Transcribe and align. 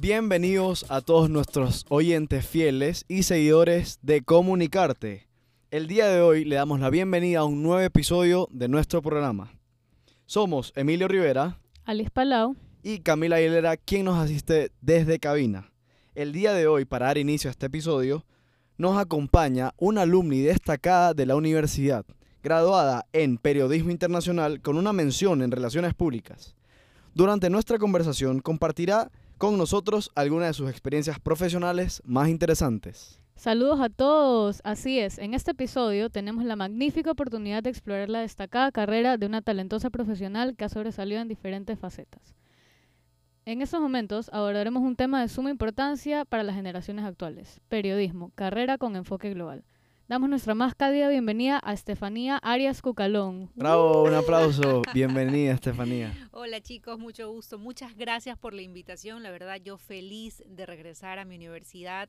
Bienvenidos 0.00 0.86
a 0.88 1.00
todos 1.00 1.30
nuestros 1.30 1.84
oyentes 1.88 2.46
fieles 2.46 3.04
y 3.08 3.24
seguidores 3.24 3.98
de 4.02 4.22
Comunicarte. 4.22 5.26
El 5.70 5.88
día 5.88 6.06
de 6.08 6.20
hoy 6.20 6.44
le 6.44 6.56
damos 6.56 6.80
la 6.80 6.90
bienvenida 6.90 7.40
a 7.40 7.44
un 7.44 7.62
nuevo 7.62 7.80
episodio 7.80 8.48
de 8.52 8.68
nuestro 8.68 9.02
programa. 9.02 9.52
Somos 10.26 10.72
Emilio 10.76 11.08
Rivera, 11.08 11.58
Alice 11.84 12.10
Palau 12.10 12.54
y 12.82 13.00
Camila 13.00 13.36
Aguilera, 13.36 13.76
quien 13.76 14.04
nos 14.04 14.18
asiste 14.18 14.70
desde 14.80 15.18
cabina. 15.18 15.72
El 16.14 16.32
día 16.32 16.52
de 16.52 16.66
hoy, 16.66 16.84
para 16.84 17.06
dar 17.06 17.18
inicio 17.18 17.48
a 17.48 17.52
este 17.52 17.66
episodio, 17.66 18.24
nos 18.76 18.96
acompaña 18.96 19.72
una 19.76 20.02
alumni 20.02 20.40
destacada 20.40 21.14
de 21.14 21.26
la 21.26 21.36
universidad, 21.36 22.04
graduada 22.42 23.06
en 23.12 23.38
Periodismo 23.38 23.90
Internacional 23.90 24.60
con 24.60 24.76
una 24.76 24.92
mención 24.92 25.42
en 25.42 25.50
Relaciones 25.50 25.94
Públicas. 25.94 26.54
Durante 27.14 27.50
nuestra 27.50 27.76
conversación 27.76 28.40
compartirá 28.40 29.10
con 29.36 29.58
nosotros 29.58 30.10
algunas 30.14 30.48
de 30.48 30.54
sus 30.54 30.70
experiencias 30.70 31.20
profesionales 31.20 32.00
más 32.06 32.30
interesantes. 32.30 33.20
Saludos 33.36 33.80
a 33.80 33.90
todos. 33.90 34.62
Así 34.64 34.98
es, 34.98 35.18
en 35.18 35.34
este 35.34 35.50
episodio 35.50 36.08
tenemos 36.08 36.44
la 36.44 36.56
magnífica 36.56 37.10
oportunidad 37.10 37.62
de 37.62 37.68
explorar 37.68 38.08
la 38.08 38.20
destacada 38.20 38.72
carrera 38.72 39.18
de 39.18 39.26
una 39.26 39.42
talentosa 39.42 39.90
profesional 39.90 40.56
que 40.56 40.64
ha 40.64 40.70
sobresalido 40.70 41.20
en 41.20 41.28
diferentes 41.28 41.78
facetas. 41.78 42.34
En 43.44 43.60
estos 43.60 43.82
momentos 43.82 44.30
abordaremos 44.32 44.82
un 44.82 44.96
tema 44.96 45.20
de 45.20 45.28
suma 45.28 45.50
importancia 45.50 46.24
para 46.24 46.44
las 46.44 46.54
generaciones 46.54 47.04
actuales, 47.04 47.60
periodismo, 47.68 48.30
carrera 48.36 48.78
con 48.78 48.96
enfoque 48.96 49.34
global. 49.34 49.64
Damos 50.08 50.28
nuestra 50.28 50.54
más 50.54 50.74
cálida 50.74 51.08
bienvenida 51.08 51.60
a 51.62 51.72
Estefanía 51.72 52.36
Arias 52.38 52.82
Cucalón. 52.82 53.50
Bravo, 53.54 54.02
un 54.02 54.14
aplauso. 54.14 54.82
Bienvenida, 54.94 55.52
Estefanía. 55.52 56.12
Hola 56.32 56.60
chicos, 56.60 56.98
mucho 56.98 57.30
gusto. 57.30 57.58
Muchas 57.58 57.96
gracias 57.96 58.36
por 58.36 58.52
la 58.52 58.62
invitación. 58.62 59.22
La 59.22 59.30
verdad, 59.30 59.56
yo 59.62 59.78
feliz 59.78 60.42
de 60.46 60.66
regresar 60.66 61.18
a 61.18 61.24
mi 61.24 61.36
universidad 61.36 62.08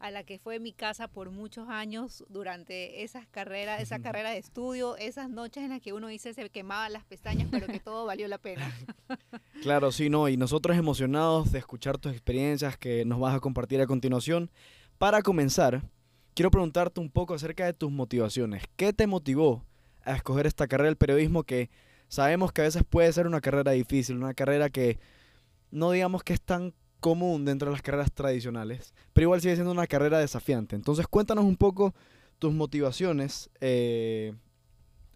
a 0.00 0.10
la 0.10 0.24
que 0.24 0.38
fue 0.38 0.58
mi 0.58 0.72
casa 0.72 1.08
por 1.08 1.30
muchos 1.30 1.68
años 1.68 2.24
durante 2.28 3.02
esas 3.02 3.26
carreras, 3.26 3.80
esa 3.80 4.00
carrera 4.00 4.30
de 4.30 4.38
estudio, 4.38 4.96
esas 4.96 5.28
noches 5.28 5.64
en 5.64 5.70
las 5.70 5.80
que 5.80 5.92
uno 5.92 6.08
dice 6.08 6.34
se 6.34 6.50
quemaba 6.50 6.88
las 6.88 7.04
pestañas, 7.04 7.48
pero 7.50 7.66
que 7.66 7.80
todo 7.80 8.04
valió 8.04 8.28
la 8.28 8.38
pena. 8.38 8.70
Claro, 9.62 9.90
sí, 9.90 10.08
no, 10.08 10.28
y 10.28 10.36
nosotros 10.36 10.76
emocionados 10.76 11.50
de 11.50 11.58
escuchar 11.58 11.98
tus 11.98 12.12
experiencias 12.12 12.78
que 12.78 13.04
nos 13.04 13.18
vas 13.18 13.34
a 13.34 13.40
compartir 13.40 13.80
a 13.80 13.88
continuación. 13.88 14.52
Para 14.98 15.20
comenzar, 15.22 15.82
quiero 16.38 16.52
preguntarte 16.52 17.00
un 17.00 17.10
poco 17.10 17.34
acerca 17.34 17.66
de 17.66 17.72
tus 17.72 17.90
motivaciones. 17.90 18.62
¿Qué 18.76 18.92
te 18.92 19.08
motivó 19.08 19.64
a 20.04 20.14
escoger 20.14 20.46
esta 20.46 20.68
carrera 20.68 20.86
del 20.86 20.96
periodismo 20.96 21.42
que 21.42 21.68
sabemos 22.06 22.52
que 22.52 22.60
a 22.60 22.64
veces 22.64 22.84
puede 22.88 23.12
ser 23.12 23.26
una 23.26 23.40
carrera 23.40 23.72
difícil, 23.72 24.18
una 24.18 24.34
carrera 24.34 24.70
que 24.70 25.00
no 25.72 25.90
digamos 25.90 26.22
que 26.22 26.34
es 26.34 26.40
tan 26.40 26.74
común 27.00 27.44
dentro 27.44 27.66
de 27.66 27.72
las 27.72 27.82
carreras 27.82 28.12
tradicionales, 28.12 28.94
pero 29.12 29.24
igual 29.24 29.40
sigue 29.40 29.56
siendo 29.56 29.72
una 29.72 29.88
carrera 29.88 30.20
desafiante. 30.20 30.76
Entonces 30.76 31.08
cuéntanos 31.08 31.44
un 31.44 31.56
poco 31.56 31.92
tus 32.38 32.54
motivaciones 32.54 33.50
eh, 33.60 34.32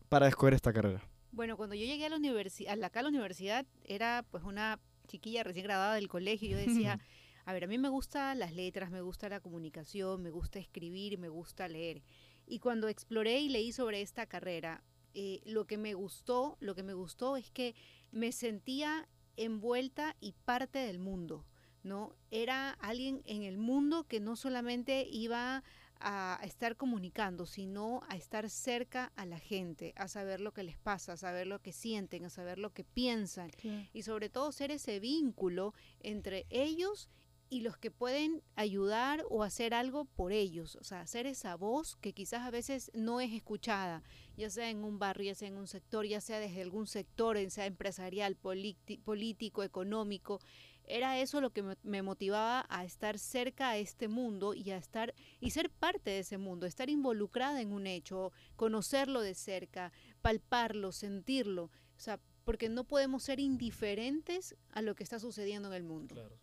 para 0.08 0.26
escoger 0.26 0.54
esta 0.54 0.72
carrera. 0.72 1.08
Bueno, 1.30 1.56
cuando 1.56 1.76
yo 1.76 1.86
llegué 1.86 2.06
a 2.06 2.08
la 2.08 2.16
universidad, 2.16 2.82
acá 2.82 2.98
a 2.98 3.04
la 3.04 3.10
universidad, 3.10 3.64
era 3.84 4.24
pues 4.28 4.42
una 4.42 4.80
chiquilla 5.06 5.44
recién 5.44 5.66
graduada 5.66 5.94
del 5.94 6.08
colegio, 6.08 6.50
yo 6.50 6.56
decía, 6.56 6.98
a 7.44 7.52
ver, 7.52 7.64
a 7.64 7.66
mí 7.66 7.78
me 7.78 7.88
gusta 7.88 8.34
las 8.34 8.52
letras, 8.54 8.90
me 8.90 9.00
gusta 9.00 9.28
la 9.28 9.40
comunicación, 9.40 10.22
me 10.22 10.30
gusta 10.30 10.58
escribir, 10.58 11.18
me 11.18 11.28
gusta 11.28 11.68
leer. 11.68 12.02
Y 12.46 12.58
cuando 12.58 12.88
exploré 12.88 13.40
y 13.40 13.48
leí 13.48 13.72
sobre 13.72 14.02
esta 14.02 14.26
carrera, 14.26 14.82
eh, 15.14 15.40
lo 15.44 15.66
que 15.66 15.78
me 15.78 15.94
gustó, 15.94 16.56
lo 16.60 16.74
que 16.74 16.82
me 16.82 16.94
gustó 16.94 17.36
es 17.36 17.50
que 17.50 17.74
me 18.10 18.32
sentía 18.32 19.08
envuelta 19.36 20.16
y 20.20 20.32
parte 20.44 20.78
del 20.78 20.98
mundo. 20.98 21.44
¿no? 21.82 22.14
Era 22.30 22.70
alguien 22.70 23.22
en 23.26 23.42
el 23.42 23.58
mundo 23.58 24.04
que 24.04 24.20
no 24.20 24.36
solamente 24.36 25.06
iba 25.10 25.64
a 26.04 26.40
estar 26.42 26.77
comunicando, 26.77 27.46
sino 27.46 28.02
a 28.08 28.17
estar 28.17 28.50
cerca 28.50 29.12
a 29.14 29.24
la 29.24 29.38
gente, 29.38 29.94
a 29.96 30.08
saber 30.08 30.40
lo 30.40 30.52
que 30.52 30.64
les 30.64 30.77
pasa, 30.77 31.12
a 31.12 31.17
saber 31.17 31.46
lo 31.46 31.61
que 31.61 31.72
sienten, 31.72 32.24
a 32.24 32.30
saber 32.30 32.58
lo 32.58 32.72
que 32.72 32.83
piensan 32.83 33.50
y 33.92 34.02
sobre 34.02 34.28
todo 34.28 34.50
ser 34.50 34.72
ese 34.72 34.98
vínculo 34.98 35.74
entre 36.00 36.46
ellos 36.50 37.08
y 37.08 37.21
los 37.61 37.77
que 37.77 37.90
pueden 37.90 38.42
ayudar 38.57 39.24
o 39.29 39.42
hacer 39.42 39.74
algo 39.74 40.05
por 40.07 40.33
ellos, 40.33 40.77
o 40.77 40.85
sea, 40.85 41.01
hacer 41.01 41.27
esa 41.27 41.55
voz 41.57 41.96
que 41.96 42.13
quizás 42.13 42.42
a 42.42 42.51
veces 42.51 42.90
no 42.95 43.20
es 43.20 43.33
escuchada, 43.33 44.02
ya 44.36 44.48
sea 44.51 44.70
en 44.70 44.85
un 44.85 44.98
barrio, 44.98 45.27
ya 45.27 45.35
sea 45.35 45.48
en 45.48 45.57
un 45.57 45.67
sector, 45.67 46.07
ya 46.07 46.20
sea 46.20 46.41
desde 46.41 46.62
algún 46.62 46.86
sector, 46.86 47.39
sea 47.51 47.67
empresarial, 47.67 48.36
político, 48.36 49.62
económico, 49.62 50.41
era 50.85 51.18
eso 51.20 51.41
lo 51.41 51.51
que 51.51 51.77
me 51.83 52.02
motivaba 52.02 52.67
a 52.68 52.85
estar 52.85 53.18
cerca 53.18 53.70
a 53.70 53.77
este 53.77 54.08
mundo 54.08 54.55
y 54.55 54.70
a 54.70 54.77
estar 54.77 55.14
y 55.41 55.51
ser 55.51 55.70
parte 55.70 56.11
de 56.11 56.18
ese 56.20 56.39
mundo, 56.39 56.67
estar 56.67 56.91
involucrada 56.91 57.61
en 57.61 57.73
un 57.73 57.86
hecho, 57.86 58.33
conocerlo 58.57 59.20
de 59.20 59.35
cerca, 59.35 59.92
palparlo, 60.23 60.92
sentirlo, 60.92 61.64
o 61.64 62.01
sea, 62.01 62.20
porque 62.45 62.68
no 62.68 62.85
podemos 62.85 63.23
ser 63.23 63.39
indiferentes 63.39 64.57
a 64.70 64.83
lo 64.83 64.95
que 64.95 65.05
está 65.05 65.20
sucediendo 65.20 65.68
en 65.68 65.74
el 65.74 65.85
mundo. 65.85 66.14
Claro. 66.14 66.42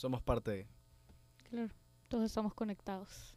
Somos 0.00 0.22
parte 0.22 0.50
de. 0.50 0.66
Claro, 1.50 1.74
todos 2.08 2.24
estamos 2.24 2.54
conectados. 2.54 3.36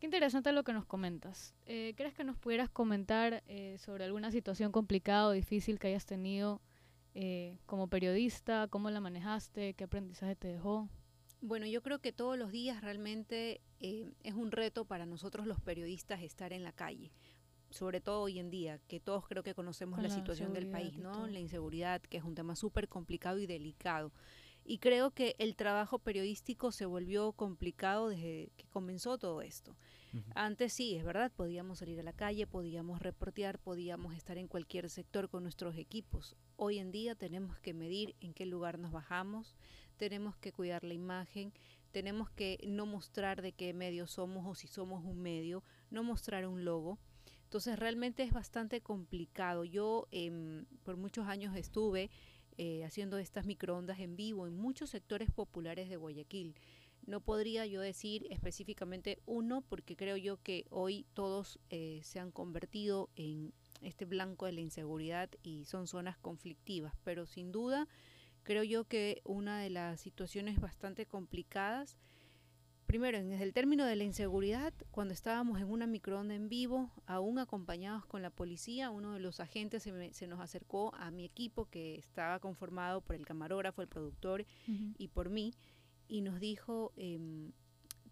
Qué 0.00 0.06
interesante 0.06 0.50
lo 0.52 0.64
que 0.64 0.72
nos 0.72 0.86
comentas. 0.86 1.54
Eh, 1.66 1.92
¿Crees 1.98 2.14
que 2.14 2.24
nos 2.24 2.38
pudieras 2.38 2.70
comentar 2.70 3.42
eh, 3.46 3.76
sobre 3.76 4.04
alguna 4.04 4.30
situación 4.30 4.72
complicada 4.72 5.26
o 5.26 5.32
difícil 5.32 5.78
que 5.78 5.88
hayas 5.88 6.06
tenido 6.06 6.62
eh, 7.12 7.58
como 7.66 7.88
periodista? 7.88 8.68
¿Cómo 8.68 8.88
la 8.88 9.00
manejaste? 9.00 9.74
¿Qué 9.74 9.84
aprendizaje 9.84 10.34
te 10.34 10.48
dejó? 10.48 10.88
Bueno, 11.42 11.66
yo 11.66 11.82
creo 11.82 11.98
que 11.98 12.10
todos 12.10 12.38
los 12.38 12.52
días 12.52 12.80
realmente 12.80 13.60
eh, 13.80 14.10
es 14.22 14.32
un 14.32 14.50
reto 14.50 14.86
para 14.86 15.04
nosotros 15.04 15.46
los 15.46 15.60
periodistas 15.60 16.22
estar 16.22 16.54
en 16.54 16.64
la 16.64 16.72
calle, 16.72 17.12
sobre 17.68 18.00
todo 18.00 18.22
hoy 18.22 18.38
en 18.38 18.48
día, 18.48 18.78
que 18.88 18.98
todos 18.98 19.28
creo 19.28 19.42
que 19.42 19.54
conocemos 19.54 20.00
la, 20.00 20.08
situación 20.08 20.54
del 20.54 20.68
país, 20.68 20.96
¿no? 20.96 21.26
La 21.26 21.38
inseguridad, 21.38 22.00
que 22.00 22.16
es 22.16 22.24
un 22.24 22.34
tema 22.34 22.56
súper 22.56 22.88
complicado 22.88 23.38
y 23.40 23.46
delicado. 23.46 24.10
Y 24.64 24.78
creo 24.78 25.10
que 25.10 25.34
el 25.38 25.56
trabajo 25.56 25.98
periodístico 25.98 26.70
se 26.72 26.86
volvió 26.86 27.32
complicado 27.32 28.08
desde 28.08 28.52
que 28.56 28.66
comenzó 28.68 29.18
todo 29.18 29.42
esto. 29.42 29.76
Antes 30.34 30.74
sí, 30.74 30.94
es 30.94 31.04
verdad, 31.04 31.32
podíamos 31.34 31.78
salir 31.78 31.98
a 31.98 32.02
la 32.02 32.12
calle, 32.12 32.46
podíamos 32.46 33.00
reportear, 33.00 33.58
podíamos 33.58 34.14
estar 34.14 34.36
en 34.36 34.46
cualquier 34.46 34.90
sector 34.90 35.30
con 35.30 35.42
nuestros 35.42 35.76
equipos. 35.76 36.36
Hoy 36.56 36.78
en 36.78 36.92
día 36.92 37.14
tenemos 37.14 37.58
que 37.60 37.72
medir 37.72 38.14
en 38.20 38.34
qué 38.34 38.44
lugar 38.44 38.78
nos 38.78 38.92
bajamos, 38.92 39.56
tenemos 39.96 40.36
que 40.36 40.52
cuidar 40.52 40.84
la 40.84 40.92
imagen, 40.92 41.54
tenemos 41.92 42.30
que 42.30 42.58
no 42.66 42.84
mostrar 42.84 43.40
de 43.40 43.52
qué 43.52 43.72
medio 43.72 44.06
somos 44.06 44.46
o 44.46 44.54
si 44.54 44.68
somos 44.68 45.02
un 45.02 45.22
medio, 45.22 45.64
no 45.90 46.02
mostrar 46.02 46.46
un 46.46 46.64
logo. 46.64 46.98
Entonces 47.44 47.78
realmente 47.78 48.22
es 48.22 48.32
bastante 48.32 48.80
complicado. 48.80 49.64
Yo 49.64 50.08
em, 50.10 50.66
por 50.84 50.96
muchos 50.96 51.26
años 51.26 51.56
estuve 51.56 52.10
eh, 52.58 52.84
haciendo 52.84 53.18
estas 53.18 53.46
microondas 53.46 54.00
en 54.00 54.16
vivo 54.16 54.46
en 54.46 54.56
muchos 54.56 54.90
sectores 54.90 55.30
populares 55.30 55.88
de 55.88 55.96
Guayaquil. 55.96 56.54
No 57.06 57.20
podría 57.20 57.66
yo 57.66 57.80
decir 57.80 58.26
específicamente 58.30 59.18
uno 59.26 59.62
porque 59.62 59.96
creo 59.96 60.16
yo 60.16 60.40
que 60.42 60.66
hoy 60.70 61.04
todos 61.14 61.58
eh, 61.70 62.00
se 62.04 62.20
han 62.20 62.30
convertido 62.30 63.10
en 63.16 63.52
este 63.80 64.04
blanco 64.04 64.46
de 64.46 64.52
la 64.52 64.60
inseguridad 64.60 65.28
y 65.42 65.64
son 65.64 65.86
zonas 65.86 66.16
conflictivas, 66.18 66.94
pero 67.02 67.26
sin 67.26 67.50
duda 67.50 67.88
creo 68.42 68.62
yo 68.62 68.84
que 68.84 69.20
una 69.24 69.60
de 69.60 69.70
las 69.70 70.00
situaciones 70.00 70.60
bastante 70.60 71.06
complicadas, 71.06 71.98
primero 72.92 73.16
en 73.16 73.32
el 73.32 73.54
término 73.54 73.86
de 73.86 73.96
la 73.96 74.04
inseguridad, 74.04 74.74
cuando 74.90 75.14
estábamos 75.14 75.58
en 75.58 75.70
una 75.70 75.86
microonda 75.86 76.34
en 76.34 76.50
vivo, 76.50 76.90
aún 77.06 77.38
acompañados 77.38 78.04
con 78.04 78.20
la 78.20 78.28
policía, 78.28 78.90
uno 78.90 79.14
de 79.14 79.18
los 79.18 79.40
agentes 79.40 79.82
se, 79.82 80.26
nos 80.26 80.40
acercó 80.40 80.94
a 80.96 81.10
mi 81.10 81.24
equipo 81.24 81.70
que 81.70 81.94
estaba 81.94 82.38
conformado 82.38 83.00
por 83.00 83.16
el 83.16 83.24
camarógrafo, 83.24 83.80
el 83.80 83.88
productor 83.88 84.44
y 84.98 85.08
por 85.08 85.30
mí 85.30 85.54
y 86.06 86.20
nos 86.20 86.38
dijo, 86.38 86.92
em, 86.96 87.52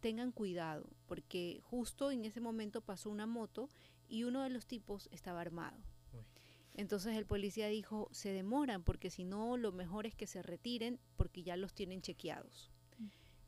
tengan 0.00 0.32
cuidado, 0.32 0.88
porque 1.06 1.60
justo 1.62 2.10
en 2.10 2.24
ese 2.24 2.40
momento 2.40 2.80
pasó 2.80 3.10
una 3.10 3.26
moto 3.26 3.68
y 4.08 4.24
uno 4.24 4.42
de 4.42 4.48
los 4.48 4.64
tipos 4.64 5.10
estaba 5.12 5.42
armado. 5.42 5.76
Entonces 6.72 7.18
el 7.18 7.26
policía 7.26 7.68
dijo, 7.68 8.08
se 8.12 8.32
demoran 8.32 8.82
porque 8.82 9.10
si 9.10 9.24
no, 9.24 9.58
lo 9.58 9.72
mejor 9.72 10.06
es 10.06 10.14
que 10.14 10.26
se 10.26 10.40
retiren 10.40 10.98
porque 11.18 11.42
ya 11.42 11.58
los 11.58 11.74
tienen 11.74 12.00
chequeados. 12.00 12.70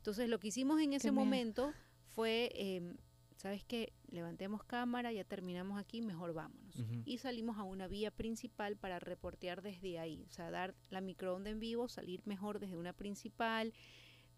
Entonces 0.02 0.28
lo 0.28 0.40
que 0.40 0.48
hicimos 0.48 0.80
en 0.80 0.94
ese 0.94 1.12
momento 1.12 1.72
fue, 2.08 2.50
eh, 2.56 2.96
¿sabes 3.36 3.62
qué? 3.62 3.92
Levantemos 4.10 4.64
cámara, 4.64 5.12
ya 5.12 5.22
terminamos 5.22 5.78
aquí, 5.78 6.02
mejor 6.02 6.34
vámonos. 6.34 6.74
Y 7.04 7.18
salimos 7.18 7.56
a 7.56 7.62
una 7.62 7.86
vía 7.86 8.10
principal 8.10 8.76
para 8.76 8.98
reportear 8.98 9.62
desde 9.62 10.00
ahí, 10.00 10.24
o 10.26 10.32
sea, 10.32 10.50
dar 10.50 10.74
la 10.90 11.00
microonda 11.00 11.50
en 11.50 11.60
vivo, 11.60 11.86
salir 11.86 12.20
mejor 12.24 12.58
desde 12.58 12.76
una 12.76 12.92
principal, 12.92 13.74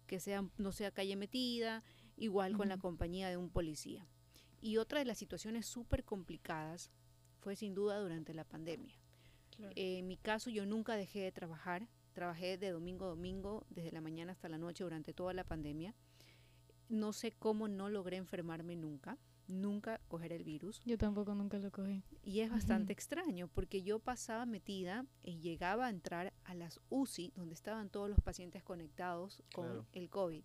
que 0.05 0.19
sea, 0.19 0.47
no 0.59 0.71
sea 0.71 0.91
calle 0.91 1.15
metida, 1.15 1.83
igual 2.15 2.55
con 2.55 2.69
la 2.69 2.77
compañía 2.77 3.27
de 3.29 3.37
un 3.37 3.49
policía. 3.49 4.07
Y 4.61 4.77
otra 4.77 4.99
de 4.99 5.05
las 5.05 5.17
situaciones 5.17 5.65
súper 5.65 6.03
complicadas 6.03 6.91
fue 7.39 7.55
sin 7.55 7.73
duda 7.73 7.99
durante 7.99 8.35
la 8.35 8.43
pandemia. 8.43 8.93
en 9.75 10.05
mi 10.05 10.17
caso 10.17 10.51
yo 10.51 10.67
nunca 10.67 10.95
dejé 10.95 11.21
de 11.21 11.31
trabajar, 11.31 11.87
trabajé 12.15 12.57
de 12.57 12.71
domingo 12.71 13.05
a 13.05 13.09
domingo, 13.09 13.67
desde 13.69 13.91
la 13.91 14.01
mañana 14.01 14.31
hasta 14.31 14.49
la 14.49 14.57
noche 14.57 14.83
durante 14.83 15.13
toda 15.13 15.33
la 15.33 15.43
pandemia. 15.43 15.93
No 16.89 17.13
sé 17.13 17.31
cómo 17.31 17.67
no 17.67 17.89
logré 17.89 18.17
enfermarme 18.17 18.75
nunca, 18.75 19.19
nunca 19.47 19.99
coger 20.07 20.31
el 20.31 20.43
virus. 20.43 20.81
Yo 20.85 20.97
tampoco 20.97 21.35
nunca 21.35 21.59
lo 21.59 21.71
cogí. 21.71 22.03
Y 22.23 22.39
es 22.39 22.49
bastante 22.49 22.93
extraño 22.93 23.47
porque 23.47 23.83
yo 23.83 23.99
pasaba 23.99 24.45
metida 24.45 25.05
y 25.23 25.39
llegaba 25.39 25.87
a 25.87 25.89
entrar 25.89 26.33
a 26.45 26.55
las 26.55 26.79
UCI, 26.89 27.33
donde 27.35 27.53
estaban 27.53 27.89
todos 27.89 28.09
los 28.09 28.19
pacientes 28.21 28.63
conectados 28.63 29.43
con 29.53 29.85
el 29.93 30.09
COVID. 30.09 30.43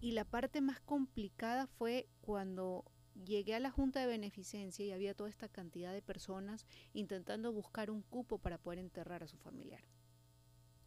Y 0.00 0.12
la 0.12 0.24
parte 0.24 0.60
más 0.60 0.80
complicada 0.80 1.66
fue 1.66 2.08
cuando 2.20 2.84
llegué 3.24 3.54
a 3.54 3.60
la 3.60 3.70
Junta 3.70 4.00
de 4.00 4.06
Beneficencia 4.06 4.84
y 4.84 4.90
había 4.90 5.14
toda 5.14 5.30
esta 5.30 5.48
cantidad 5.48 5.92
de 5.92 6.02
personas 6.02 6.66
intentando 6.92 7.52
buscar 7.52 7.90
un 7.90 8.02
cupo 8.02 8.38
para 8.38 8.58
poder 8.58 8.78
enterrar 8.78 9.22
a 9.22 9.28
su 9.28 9.36
familiar. 9.38 9.82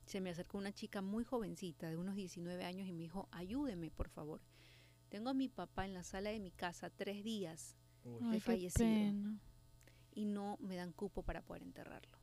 Se 0.06 0.22
me 0.22 0.30
acercó 0.30 0.58
una 0.58 0.72
chica 0.72 1.02
muy 1.02 1.24
jovencita, 1.24 1.90
de 1.90 1.98
unos 1.98 2.16
19 2.16 2.64
años, 2.64 2.88
y 2.88 2.94
me 2.94 3.04
dijo, 3.04 3.28
ayúdeme, 3.32 3.90
por 3.92 4.10
favor. 4.10 4.42
Tengo 5.10 5.30
a 5.30 5.34
mi 5.34 5.50
papá 5.50 5.86
en 5.86 5.94
la 5.94 6.04
sala 6.04 6.30
de 6.30 6.40
mi 6.40 6.52
casa 6.52 6.90
tres 6.90 7.24
días 7.24 7.76
de 8.04 8.40
fallecido 8.40 9.40
y 10.12 10.26
no 10.26 10.58
me 10.62 10.76
dan 10.76 10.94
cupo 10.94 11.24
para 11.24 11.42
poder 11.42 11.64
enterrarlo. 11.64 12.18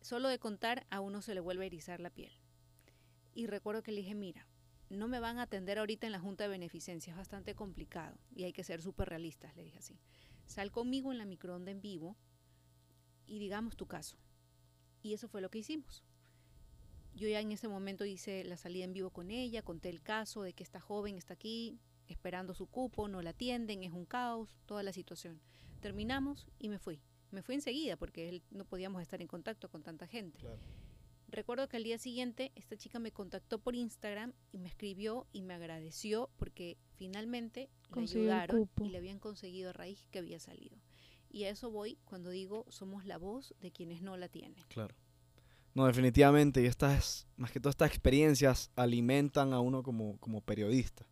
Solo 0.00 0.28
de 0.28 0.38
contar 0.38 0.86
a 0.90 1.00
uno 1.00 1.22
se 1.22 1.34
le 1.34 1.40
vuelve 1.40 1.64
a 1.64 1.66
erizar 1.66 2.00
la 2.00 2.10
piel. 2.10 2.32
Y 3.34 3.46
recuerdo 3.46 3.82
que 3.82 3.92
le 3.92 4.00
dije, 4.00 4.14
mira, 4.14 4.46
no 4.90 5.08
me 5.08 5.20
van 5.20 5.38
a 5.38 5.42
atender 5.42 5.78
ahorita 5.78 6.06
en 6.06 6.12
la 6.12 6.20
Junta 6.20 6.44
de 6.44 6.50
Beneficencia, 6.50 7.12
es 7.12 7.16
bastante 7.16 7.54
complicado 7.54 8.18
y 8.34 8.44
hay 8.44 8.52
que 8.52 8.64
ser 8.64 8.82
súper 8.82 9.08
realistas, 9.08 9.54
le 9.56 9.62
dije 9.62 9.78
así. 9.78 9.98
Sal 10.44 10.70
conmigo 10.70 11.12
en 11.12 11.18
la 11.18 11.24
microonda 11.24 11.70
en 11.70 11.80
vivo 11.80 12.16
y 13.26 13.38
digamos 13.38 13.76
tu 13.76 13.86
caso. 13.86 14.18
Y 15.02 15.14
eso 15.14 15.28
fue 15.28 15.40
lo 15.40 15.50
que 15.50 15.58
hicimos. 15.58 16.04
Yo 17.14 17.28
ya 17.28 17.40
en 17.40 17.52
ese 17.52 17.68
momento 17.68 18.04
hice 18.04 18.44
la 18.44 18.56
salida 18.56 18.84
en 18.84 18.92
vivo 18.92 19.10
con 19.10 19.30
ella, 19.30 19.62
conté 19.62 19.90
el 19.90 20.02
caso 20.02 20.42
de 20.42 20.54
que 20.54 20.62
esta 20.62 20.80
joven 20.80 21.16
está 21.16 21.34
aquí 21.34 21.78
esperando 22.08 22.54
su 22.54 22.66
cupo, 22.66 23.08
no 23.08 23.22
la 23.22 23.30
atienden, 23.30 23.82
es 23.82 23.92
un 23.92 24.06
caos, 24.06 24.56
toda 24.66 24.82
la 24.82 24.92
situación. 24.92 25.40
Terminamos 25.80 26.46
y 26.58 26.68
me 26.68 26.78
fui. 26.78 27.00
Me 27.30 27.42
fui 27.42 27.54
enseguida 27.54 27.96
porque 27.96 28.42
no 28.50 28.64
podíamos 28.64 29.02
estar 29.02 29.20
en 29.20 29.28
contacto 29.28 29.70
con 29.70 29.82
tanta 29.82 30.06
gente. 30.06 30.38
Recuerdo 31.28 31.66
que 31.66 31.78
al 31.78 31.82
día 31.82 31.96
siguiente 31.96 32.52
esta 32.54 32.76
chica 32.76 32.98
me 32.98 33.10
contactó 33.10 33.58
por 33.58 33.74
Instagram 33.74 34.34
y 34.52 34.58
me 34.58 34.68
escribió 34.68 35.26
y 35.32 35.40
me 35.40 35.54
agradeció 35.54 36.28
porque 36.36 36.76
finalmente 36.96 37.70
le 37.94 38.02
ayudaron 38.02 38.68
y 38.82 38.90
le 38.90 38.98
habían 38.98 39.18
conseguido 39.18 39.70
a 39.70 39.72
raíz 39.72 40.06
que 40.10 40.18
había 40.18 40.38
salido. 40.38 40.76
Y 41.30 41.44
a 41.44 41.48
eso 41.48 41.70
voy 41.70 41.96
cuando 42.04 42.28
digo 42.28 42.66
somos 42.68 43.06
la 43.06 43.16
voz 43.16 43.54
de 43.60 43.72
quienes 43.72 44.02
no 44.02 44.18
la 44.18 44.28
tienen. 44.28 44.62
Claro. 44.68 44.94
No, 45.74 45.86
definitivamente, 45.86 46.62
y 46.62 46.66
estas, 46.66 47.26
más 47.36 47.50
que 47.50 47.60
todas 47.60 47.72
estas 47.72 47.88
experiencias 47.88 48.70
alimentan 48.76 49.52
a 49.52 49.60
uno 49.60 49.82
como, 49.82 50.18
como 50.18 50.40
periodista. 50.42 51.06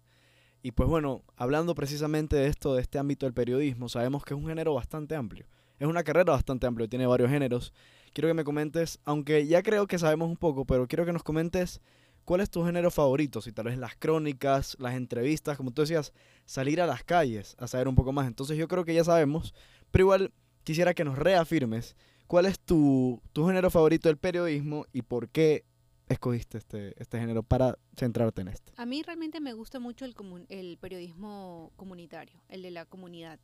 Y 0.62 0.72
pues 0.72 0.88
bueno, 0.88 1.22
hablando 1.36 1.74
precisamente 1.74 2.36
de 2.36 2.48
esto, 2.48 2.74
de 2.74 2.82
este 2.82 2.98
ámbito 2.98 3.24
del 3.24 3.32
periodismo, 3.32 3.88
sabemos 3.88 4.24
que 4.24 4.34
es 4.34 4.40
un 4.40 4.46
género 4.46 4.74
bastante 4.74 5.16
amplio. 5.16 5.46
Es 5.78 5.88
una 5.88 6.04
carrera 6.04 6.32
bastante 6.32 6.66
amplia, 6.66 6.86
tiene 6.86 7.06
varios 7.06 7.30
géneros 7.30 7.72
quiero 8.12 8.28
que 8.28 8.34
me 8.34 8.44
comentes, 8.44 8.98
aunque 9.04 9.46
ya 9.46 9.62
creo 9.62 9.86
que 9.86 9.98
sabemos 9.98 10.28
un 10.28 10.36
poco, 10.36 10.64
pero 10.64 10.86
quiero 10.86 11.04
que 11.04 11.12
nos 11.12 11.22
comentes 11.22 11.80
cuál 12.24 12.40
es 12.40 12.50
tu 12.50 12.64
género 12.64 12.90
favorito, 12.90 13.40
si 13.40 13.52
tal 13.52 13.66
vez 13.66 13.78
las 13.78 13.96
crónicas, 13.96 14.76
las 14.78 14.94
entrevistas, 14.94 15.56
como 15.56 15.72
tú 15.72 15.82
decías, 15.82 16.12
salir 16.44 16.80
a 16.80 16.86
las 16.86 17.02
calles 17.04 17.56
a 17.58 17.66
saber 17.66 17.88
un 17.88 17.94
poco 17.94 18.12
más. 18.12 18.26
Entonces 18.26 18.56
yo 18.56 18.68
creo 18.68 18.84
que 18.84 18.94
ya 18.94 19.04
sabemos, 19.04 19.54
pero 19.90 20.04
igual 20.04 20.32
quisiera 20.64 20.94
que 20.94 21.04
nos 21.04 21.18
reafirmes 21.18 21.96
cuál 22.30 22.46
es 22.46 22.60
tu, 22.60 23.20
tu 23.32 23.44
género 23.48 23.70
favorito 23.70 24.08
del 24.08 24.16
periodismo 24.16 24.86
y 24.92 25.02
por 25.02 25.30
qué 25.30 25.64
escogiste 26.08 26.58
este, 26.58 26.94
este 27.02 27.18
género 27.18 27.42
para 27.42 27.76
centrarte 27.96 28.42
en 28.42 28.46
este. 28.46 28.72
A 28.76 28.86
mí 28.86 29.02
realmente 29.02 29.40
me 29.40 29.52
gusta 29.52 29.80
mucho 29.80 30.04
el, 30.04 30.14
el 30.48 30.78
periodismo 30.78 31.72
comunitario, 31.74 32.40
el 32.48 32.62
de 32.62 32.70
la 32.70 32.86
comunidad. 32.86 33.40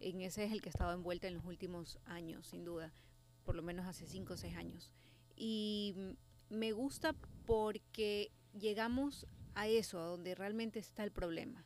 En 0.00 0.22
ese 0.22 0.44
es 0.44 0.50
el 0.50 0.60
que 0.60 0.70
he 0.70 0.70
estado 0.70 0.92
envuelta 0.92 1.28
en 1.28 1.34
los 1.34 1.44
últimos 1.44 2.00
años, 2.04 2.48
sin 2.48 2.64
duda 2.64 2.92
por 3.44 3.54
lo 3.54 3.62
menos 3.62 3.86
hace 3.86 4.08
cinco 4.08 4.34
o 4.34 4.36
seis 4.36 4.56
años. 4.56 4.90
Y 5.36 5.94
me 6.50 6.72
gusta 6.72 7.14
porque 7.44 8.32
llegamos 8.58 9.28
a 9.54 9.68
eso, 9.68 10.00
a 10.00 10.04
donde 10.04 10.34
realmente 10.34 10.80
está 10.80 11.04
el 11.04 11.12
problema. 11.12 11.64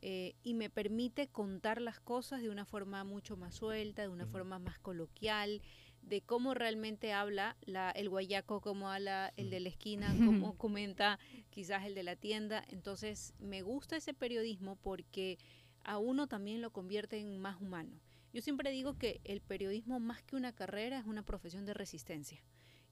Eh, 0.00 0.34
y 0.42 0.54
me 0.54 0.70
permite 0.70 1.28
contar 1.28 1.82
las 1.82 2.00
cosas 2.00 2.40
de 2.40 2.48
una 2.48 2.64
forma 2.64 3.04
mucho 3.04 3.36
más 3.36 3.54
suelta, 3.54 4.00
de 4.00 4.08
una 4.08 4.26
forma 4.26 4.58
más 4.58 4.78
coloquial, 4.78 5.60
de 6.02 6.22
cómo 6.22 6.54
realmente 6.54 7.12
habla 7.12 7.56
la, 7.62 7.90
el 7.90 8.08
guayaco, 8.08 8.60
cómo 8.60 8.90
habla 8.90 9.32
el 9.36 9.50
de 9.50 9.60
la 9.60 9.68
esquina, 9.68 10.08
cómo 10.24 10.56
comenta 10.56 11.18
quizás 11.50 11.84
el 11.84 11.94
de 11.94 12.02
la 12.02 12.16
tienda. 12.16 12.64
Entonces 12.68 13.34
me 13.38 13.62
gusta 13.62 13.96
ese 13.96 14.14
periodismo 14.14 14.76
porque 14.76 15.38
a 15.84 15.98
uno 15.98 16.26
también 16.26 16.60
lo 16.60 16.72
convierte 16.72 17.18
en 17.18 17.38
más 17.38 17.60
humano. 17.60 18.00
Yo 18.32 18.42
siempre 18.42 18.70
digo 18.70 18.96
que 18.96 19.20
el 19.24 19.40
periodismo 19.40 19.98
más 19.98 20.22
que 20.22 20.36
una 20.36 20.52
carrera 20.52 20.98
es 20.98 21.06
una 21.06 21.24
profesión 21.24 21.66
de 21.66 21.74
resistencia 21.74 22.42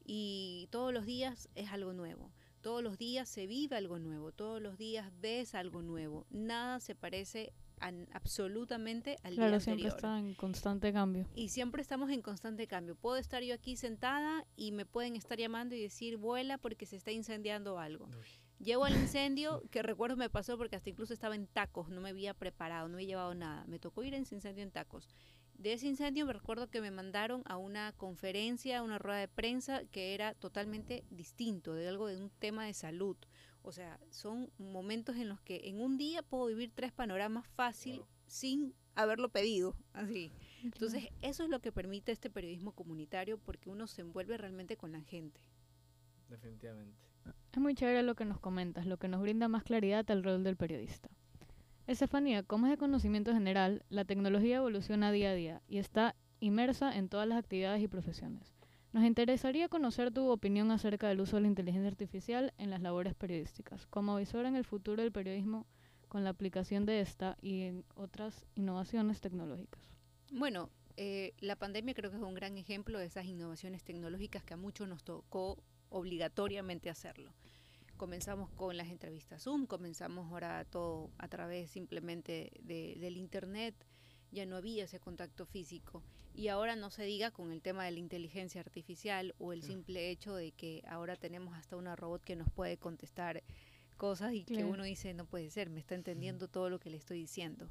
y 0.04 0.68
todos 0.70 0.92
los 0.92 1.04
días 1.06 1.48
es 1.54 1.70
algo 1.70 1.92
nuevo. 1.92 2.32
Todos 2.60 2.82
los 2.82 2.98
días 2.98 3.28
se 3.28 3.46
vive 3.46 3.76
algo 3.76 4.00
nuevo, 4.00 4.32
todos 4.32 4.60
los 4.60 4.78
días 4.78 5.12
ves 5.20 5.54
algo 5.54 5.80
nuevo. 5.82 6.26
Nada 6.30 6.80
se 6.80 6.96
parece 6.96 7.52
absolutamente 8.12 9.16
al 9.22 9.34
claro, 9.34 9.50
día 9.50 9.56
anterior. 9.56 9.62
siempre 9.62 9.88
está 9.88 10.18
en 10.18 10.34
constante 10.34 10.92
cambio. 10.92 11.26
Y 11.34 11.48
siempre 11.48 11.82
estamos 11.82 12.10
en 12.10 12.22
constante 12.22 12.66
cambio. 12.66 12.94
Puedo 12.94 13.16
estar 13.16 13.42
yo 13.42 13.54
aquí 13.54 13.76
sentada 13.76 14.46
y 14.56 14.72
me 14.72 14.86
pueden 14.86 15.16
estar 15.16 15.38
llamando 15.38 15.74
y 15.74 15.82
decir, 15.82 16.16
vuela 16.16 16.58
porque 16.58 16.86
se 16.86 16.96
está 16.96 17.10
incendiando 17.10 17.78
algo. 17.78 18.08
Llego 18.58 18.84
al 18.84 18.94
incendio, 18.96 19.62
que 19.70 19.82
recuerdo 19.82 20.16
me 20.16 20.30
pasó 20.30 20.58
porque 20.58 20.76
hasta 20.76 20.90
incluso 20.90 21.14
estaba 21.14 21.34
en 21.34 21.46
tacos, 21.46 21.90
no 21.90 22.00
me 22.00 22.10
había 22.10 22.34
preparado, 22.34 22.88
no 22.88 22.96
había 22.96 23.08
llevado 23.08 23.34
nada. 23.34 23.64
Me 23.66 23.78
tocó 23.78 24.02
ir 24.02 24.14
a 24.14 24.18
ese 24.18 24.34
incendio 24.34 24.64
en 24.64 24.70
tacos. 24.70 25.08
De 25.58 25.72
ese 25.72 25.88
incendio 25.88 26.24
me 26.24 26.32
recuerdo 26.32 26.68
que 26.68 26.80
me 26.80 26.92
mandaron 26.92 27.42
a 27.46 27.56
una 27.56 27.92
conferencia, 27.96 28.78
a 28.78 28.82
una 28.84 28.98
rueda 28.98 29.18
de 29.18 29.26
prensa 29.26 29.82
que 29.90 30.14
era 30.14 30.34
totalmente 30.34 31.04
distinto, 31.10 31.74
de 31.74 31.88
algo 31.88 32.06
de 32.06 32.16
un 32.16 32.30
tema 32.30 32.64
de 32.64 32.74
salud. 32.74 33.16
O 33.68 33.72
sea, 33.72 34.00
son 34.08 34.50
momentos 34.56 35.16
en 35.16 35.28
los 35.28 35.42
que 35.42 35.68
en 35.68 35.82
un 35.82 35.98
día 35.98 36.22
puedo 36.22 36.46
vivir 36.46 36.72
tres 36.74 36.90
panoramas 36.90 37.46
fácil 37.48 38.00
sin 38.26 38.72
haberlo 38.94 39.28
pedido, 39.28 39.76
así. 39.92 40.32
Entonces, 40.64 41.10
eso 41.20 41.44
es 41.44 41.50
lo 41.50 41.60
que 41.60 41.70
permite 41.70 42.10
este 42.10 42.30
periodismo 42.30 42.72
comunitario 42.72 43.36
porque 43.36 43.68
uno 43.68 43.86
se 43.86 44.00
envuelve 44.00 44.38
realmente 44.38 44.78
con 44.78 44.92
la 44.92 45.02
gente. 45.02 45.38
Definitivamente. 46.30 46.96
Es 47.52 47.58
muy 47.58 47.74
chévere 47.74 48.02
lo 48.02 48.14
que 48.14 48.24
nos 48.24 48.40
comentas, 48.40 48.86
lo 48.86 48.96
que 48.96 49.08
nos 49.08 49.20
brinda 49.20 49.48
más 49.48 49.64
claridad 49.64 50.10
al 50.10 50.24
rol 50.24 50.44
del 50.44 50.56
periodista. 50.56 51.10
Estefanía, 51.86 52.44
como 52.44 52.68
es 52.68 52.70
de 52.70 52.78
conocimiento 52.78 53.34
general, 53.34 53.84
la 53.90 54.06
tecnología 54.06 54.56
evoluciona 54.56 55.12
día 55.12 55.32
a 55.32 55.34
día 55.34 55.62
y 55.68 55.76
está 55.76 56.16
inmersa 56.40 56.96
en 56.96 57.10
todas 57.10 57.28
las 57.28 57.36
actividades 57.36 57.82
y 57.82 57.88
profesiones. 57.88 58.57
Nos 58.92 59.04
interesaría 59.04 59.68
conocer 59.68 60.12
tu 60.12 60.30
opinión 60.30 60.70
acerca 60.70 61.08
del 61.08 61.20
uso 61.20 61.36
de 61.36 61.42
la 61.42 61.48
inteligencia 61.48 61.88
artificial 61.88 62.54
en 62.56 62.70
las 62.70 62.80
labores 62.80 63.14
periodísticas, 63.14 63.86
como 63.86 64.18
en 64.18 64.56
el 64.56 64.64
futuro 64.64 65.02
del 65.02 65.12
periodismo 65.12 65.66
con 66.08 66.24
la 66.24 66.30
aplicación 66.30 66.86
de 66.86 67.00
esta 67.00 67.36
y 67.42 67.62
en 67.62 67.84
otras 67.94 68.46
innovaciones 68.54 69.20
tecnológicas. 69.20 69.82
Bueno, 70.32 70.70
eh, 70.96 71.34
la 71.40 71.56
pandemia 71.56 71.94
creo 71.94 72.10
que 72.10 72.16
es 72.16 72.22
un 72.22 72.34
gran 72.34 72.56
ejemplo 72.56 72.98
de 72.98 73.04
esas 73.04 73.26
innovaciones 73.26 73.84
tecnológicas 73.84 74.42
que 74.42 74.54
a 74.54 74.56
muchos 74.56 74.88
nos 74.88 75.04
tocó 75.04 75.62
obligatoriamente 75.90 76.88
hacerlo. 76.88 77.34
Comenzamos 77.98 78.50
con 78.50 78.76
las 78.76 78.88
entrevistas 78.88 79.42
Zoom, 79.42 79.66
comenzamos 79.66 80.30
ahora 80.30 80.64
todo 80.64 81.10
a 81.18 81.28
través 81.28 81.70
simplemente 81.70 82.52
de, 82.62 82.96
del 83.00 83.16
Internet, 83.16 83.74
ya 84.32 84.46
no 84.46 84.56
había 84.56 84.84
ese 84.84 85.00
contacto 85.00 85.46
físico. 85.46 86.02
Y 86.34 86.48
ahora 86.48 86.76
no 86.76 86.90
se 86.90 87.04
diga 87.04 87.30
con 87.30 87.50
el 87.50 87.62
tema 87.62 87.84
de 87.84 87.90
la 87.90 87.98
inteligencia 87.98 88.60
artificial 88.60 89.34
o 89.38 89.52
el 89.52 89.62
simple 89.62 90.10
hecho 90.10 90.34
de 90.34 90.52
que 90.52 90.84
ahora 90.86 91.16
tenemos 91.16 91.56
hasta 91.56 91.76
una 91.76 91.96
robot 91.96 92.22
que 92.22 92.36
nos 92.36 92.48
puede 92.50 92.76
contestar 92.76 93.42
cosas 93.96 94.32
y 94.34 94.44
que 94.44 94.64
uno 94.64 94.84
dice, 94.84 95.12
no 95.14 95.26
puede 95.26 95.50
ser, 95.50 95.68
me 95.68 95.80
está 95.80 95.96
entendiendo 95.96 96.46
todo 96.46 96.70
lo 96.70 96.78
que 96.78 96.90
le 96.90 96.96
estoy 96.96 97.18
diciendo. 97.18 97.68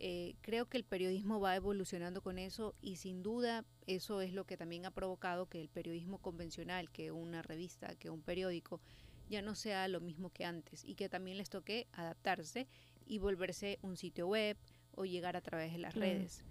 Eh, 0.00 0.36
creo 0.42 0.66
que 0.66 0.76
el 0.76 0.84
periodismo 0.84 1.40
va 1.40 1.56
evolucionando 1.56 2.22
con 2.22 2.38
eso 2.38 2.74
y 2.80 2.96
sin 2.96 3.22
duda 3.22 3.64
eso 3.86 4.20
es 4.20 4.32
lo 4.32 4.44
que 4.44 4.56
también 4.56 4.86
ha 4.86 4.92
provocado 4.92 5.46
que 5.46 5.60
el 5.60 5.68
periodismo 5.68 6.18
convencional, 6.18 6.90
que 6.90 7.10
una 7.10 7.42
revista, 7.42 7.96
que 7.96 8.08
un 8.08 8.22
periódico, 8.22 8.80
ya 9.28 9.42
no 9.42 9.54
sea 9.54 9.88
lo 9.88 10.00
mismo 10.00 10.30
que 10.30 10.44
antes 10.44 10.84
y 10.84 10.94
que 10.94 11.08
también 11.08 11.36
les 11.36 11.50
toque 11.50 11.88
adaptarse 11.92 12.68
y 13.06 13.18
volverse 13.18 13.78
un 13.82 13.96
sitio 13.96 14.28
web 14.28 14.56
o 14.98 15.04
llegar 15.04 15.36
a 15.36 15.40
través 15.40 15.72
de 15.72 15.78
las 15.78 15.94
redes. 15.94 16.44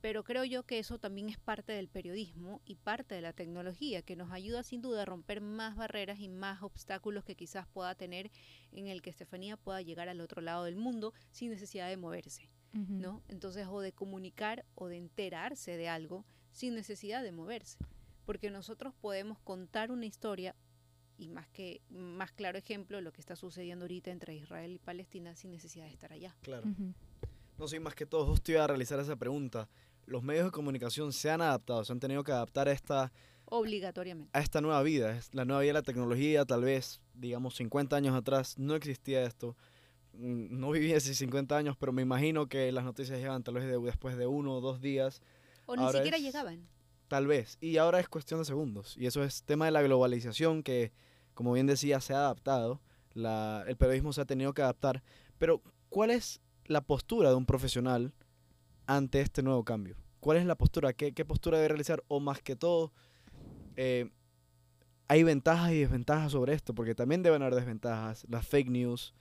Pero 0.00 0.24
creo 0.24 0.44
yo 0.44 0.64
que 0.64 0.80
eso 0.80 0.98
también 0.98 1.28
es 1.28 1.38
parte 1.38 1.72
del 1.72 1.86
periodismo 1.86 2.60
y 2.64 2.74
parte 2.74 3.14
de 3.14 3.22
la 3.22 3.32
tecnología, 3.32 4.02
que 4.02 4.16
nos 4.16 4.32
ayuda 4.32 4.64
sin 4.64 4.82
duda 4.82 5.02
a 5.02 5.04
romper 5.04 5.40
más 5.40 5.76
barreras 5.76 6.18
y 6.18 6.28
más 6.28 6.62
obstáculos 6.64 7.24
que 7.24 7.36
quizás 7.36 7.68
pueda 7.68 7.94
tener 7.94 8.32
en 8.72 8.88
el 8.88 9.00
que 9.00 9.10
Estefanía 9.10 9.56
pueda 9.56 9.80
llegar 9.80 10.08
al 10.08 10.20
otro 10.20 10.42
lado 10.42 10.64
del 10.64 10.74
mundo 10.74 11.14
sin 11.30 11.50
necesidad 11.50 11.88
de 11.88 11.96
moverse. 11.96 12.48
¿no? 12.72 13.22
Entonces, 13.28 13.66
o 13.70 13.80
de 13.80 13.92
comunicar 13.92 14.64
o 14.74 14.88
de 14.88 14.96
enterarse 14.96 15.76
de 15.76 15.88
algo 15.88 16.24
sin 16.52 16.74
necesidad 16.74 17.22
de 17.22 17.30
moverse. 17.30 17.78
porque 18.24 18.50
nosotros 18.50 18.94
podemos 19.00 19.38
contar 19.40 19.90
una 19.90 20.06
historia 20.06 20.54
y 21.18 21.28
más 21.28 21.48
que 21.48 21.82
más 21.90 22.32
claro 22.32 22.58
ejemplo 22.58 23.00
lo 23.00 23.12
que 23.12 23.20
está 23.20 23.36
sucediendo 23.36 23.84
ahorita 23.84 24.10
entre 24.10 24.34
Israel 24.34 24.72
y 24.72 24.78
Palestina 24.78 25.34
sin 25.36 25.50
necesidad 25.50 25.86
de 25.86 25.92
estar 25.92 26.12
allá. 26.12 26.34
Claro. 26.40 26.66
No 27.58 27.68
sé, 27.68 27.80
más 27.80 27.94
que 27.94 28.06
todo, 28.06 28.26
justo 28.26 28.52
iba 28.52 28.64
a 28.64 28.66
realizar 28.66 28.98
esa 29.00 29.16
pregunta. 29.16 29.68
Los 30.06 30.22
medios 30.22 30.46
de 30.46 30.50
comunicación 30.50 31.12
se 31.12 31.30
han 31.30 31.42
adaptado, 31.42 31.84
se 31.84 31.92
han 31.92 32.00
tenido 32.00 32.24
que 32.24 32.32
adaptar 32.32 32.68
a 32.68 32.72
esta 32.72 33.12
obligatoriamente 33.46 34.30
a 34.32 34.40
esta 34.40 34.62
nueva 34.62 34.82
vida, 34.82 35.20
la 35.32 35.44
nueva 35.44 35.60
vida 35.60 35.70
de 35.70 35.74
la 35.74 35.82
tecnología, 35.82 36.44
tal 36.46 36.62
vez, 36.62 37.00
digamos 37.12 37.54
50 37.56 37.94
años 37.94 38.14
atrás 38.14 38.58
no 38.58 38.74
existía 38.74 39.24
esto. 39.24 39.56
Mm, 40.14 40.58
no 40.58 40.70
viví 40.70 40.92
hace 40.94 41.14
50 41.14 41.56
años, 41.56 41.76
pero 41.78 41.92
me 41.92 42.02
imagino 42.02 42.48
que 42.48 42.72
las 42.72 42.84
noticias 42.84 43.18
llegaban 43.18 43.42
tal 43.42 43.54
vez 43.54 43.64
después 43.84 44.16
de 44.16 44.26
uno 44.26 44.54
o 44.54 44.60
dos 44.60 44.80
días. 44.80 45.20
O 45.66 45.76
ni 45.76 45.86
siquiera 45.92 46.18
llegaban. 46.18 46.66
Tal 47.08 47.26
vez. 47.26 47.58
Y 47.60 47.76
ahora 47.76 48.00
es 48.00 48.08
cuestión 48.08 48.40
de 48.40 48.46
segundos. 48.46 48.96
Y 48.96 49.06
eso 49.06 49.22
es 49.22 49.42
tema 49.42 49.66
de 49.66 49.70
la 49.70 49.82
globalización 49.82 50.62
que, 50.62 50.92
como 51.34 51.52
bien 51.52 51.66
decía, 51.66 52.00
se 52.00 52.14
ha 52.14 52.20
adaptado. 52.20 52.80
La, 53.12 53.64
el 53.68 53.76
periodismo 53.76 54.14
se 54.14 54.22
ha 54.22 54.24
tenido 54.24 54.54
que 54.54 54.62
adaptar. 54.62 55.02
Pero, 55.36 55.62
¿cuál 55.90 56.10
es 56.10 56.40
la 56.72 56.80
postura 56.80 57.30
de 57.30 57.36
un 57.36 57.46
profesional 57.46 58.12
ante 58.86 59.20
este 59.20 59.42
nuevo 59.42 59.64
cambio? 59.64 59.96
¿Cuál 60.20 60.38
es 60.38 60.46
la 60.46 60.56
postura? 60.56 60.92
¿Qué, 60.92 61.12
qué 61.12 61.24
postura 61.24 61.58
debe 61.58 61.68
realizar? 61.68 62.02
O 62.08 62.20
más 62.20 62.40
que 62.42 62.56
todo, 62.56 62.92
eh, 63.76 64.10
hay 65.08 65.22
ventajas 65.24 65.72
y 65.72 65.80
desventajas 65.80 66.32
sobre 66.32 66.54
esto, 66.54 66.74
porque 66.74 66.94
también 66.94 67.22
deben 67.22 67.42
haber 67.42 67.54
desventajas. 67.54 68.24
Las 68.28 68.46
fake 68.46 68.70
news, 68.70 69.14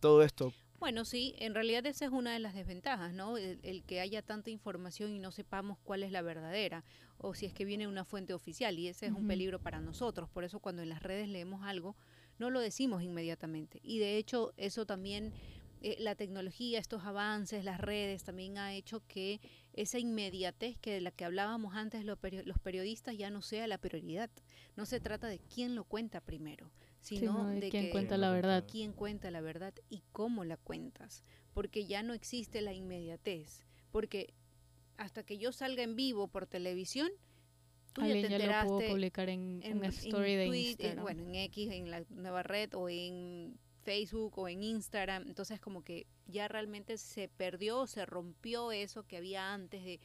todo 0.00 0.22
esto. 0.22 0.52
Bueno, 0.78 1.04
sí, 1.04 1.34
en 1.38 1.54
realidad 1.54 1.84
esa 1.86 2.04
es 2.04 2.12
una 2.12 2.32
de 2.32 2.38
las 2.38 2.54
desventajas, 2.54 3.12
¿no? 3.12 3.36
El, 3.36 3.82
que 3.84 4.00
haya 4.00 4.22
tanta 4.22 4.50
información 4.50 5.10
y 5.10 5.18
no 5.18 5.32
sepamos 5.32 5.78
cuál 5.82 6.04
es 6.04 6.12
la 6.12 6.22
verdadera 6.22 6.84
o 7.16 7.34
si 7.34 7.46
es 7.46 7.52
que 7.52 7.64
viene 7.64 7.88
una 7.88 8.04
fuente 8.04 8.32
oficial 8.32 8.78
y 8.78 8.86
ese 8.86 9.06
es 9.06 9.12
un 9.12 9.26
peligro 9.26 9.58
para 9.58 9.80
nosotros. 9.80 10.28
Por 10.28 10.44
eso 10.44 10.60
cuando 10.60 10.82
en 10.82 10.88
las 10.88 11.02
redes 11.02 11.28
leemos 11.28 11.64
algo, 11.64 11.96
no 12.38 12.50
lo 12.50 12.60
decimos 12.60 13.02
inmediatamente. 13.02 13.80
Y 13.82 13.98
de 13.98 14.18
hecho 14.18 14.52
eso 14.56 14.86
también, 14.86 15.32
eh, 15.80 15.96
la 15.98 16.14
tecnología, 16.14 16.78
estos 16.78 17.04
avances, 17.04 17.64
las 17.64 17.80
redes 17.80 18.24
también 18.24 18.58
ha 18.58 18.74
hecho 18.74 19.02
que 19.06 19.40
esa 19.72 19.98
inmediatez 19.98 20.78
que 20.78 20.92
de 20.92 21.00
la 21.00 21.10
que 21.10 21.24
hablábamos 21.24 21.74
antes 21.76 22.04
los 22.04 22.18
periodistas 22.18 23.16
ya 23.16 23.30
no 23.30 23.42
sea 23.42 23.66
la 23.66 23.78
prioridad. 23.78 24.30
No 24.76 24.86
se 24.86 25.00
trata 25.00 25.28
de 25.28 25.38
quién 25.38 25.74
lo 25.74 25.84
cuenta 25.84 26.20
primero, 26.20 26.70
sino 27.00 27.48
de, 27.48 27.68
quién 27.68 27.90
cuenta 27.90 28.16
la 28.16 28.30
verdad. 28.30 28.64
quién 28.68 28.92
cuenta 28.92 29.30
la 29.30 29.40
verdad 29.40 29.72
y 29.88 30.02
cómo 30.12 30.44
la 30.44 30.56
cuentas, 30.56 31.22
porque 31.54 31.86
ya 31.86 32.02
no 32.02 32.12
existe 32.12 32.60
la 32.60 32.72
inmediatez, 32.72 33.64
porque 33.92 34.34
hasta 34.96 35.22
que 35.22 35.38
yo 35.38 35.52
salga 35.52 35.84
en 35.84 35.94
vivo 35.94 36.26
por 36.26 36.46
televisión, 36.46 37.08
tú 37.92 38.02
ya 38.02 38.14
te 38.14 38.20
enteraste. 38.20 38.68
lo 38.68 38.80
publicar 38.80 39.28
en, 39.28 39.60
en, 39.62 39.84
story 39.84 40.34
de 40.34 40.46
Instagram. 40.46 41.02
bueno, 41.02 41.22
en 41.22 41.34
X, 41.36 41.70
en 41.70 41.90
la 41.90 42.04
nueva 42.10 42.42
red 42.42 42.74
o 42.74 42.88
en 42.88 43.58
Facebook 43.88 44.38
o 44.38 44.48
en 44.48 44.62
Instagram, 44.62 45.26
entonces 45.28 45.60
como 45.60 45.82
que 45.82 46.06
ya 46.26 46.46
realmente 46.46 46.98
se 46.98 47.26
perdió, 47.26 47.86
se 47.86 48.04
rompió 48.04 48.70
eso 48.70 49.06
que 49.06 49.16
había 49.16 49.54
antes 49.54 49.82
de 49.82 49.98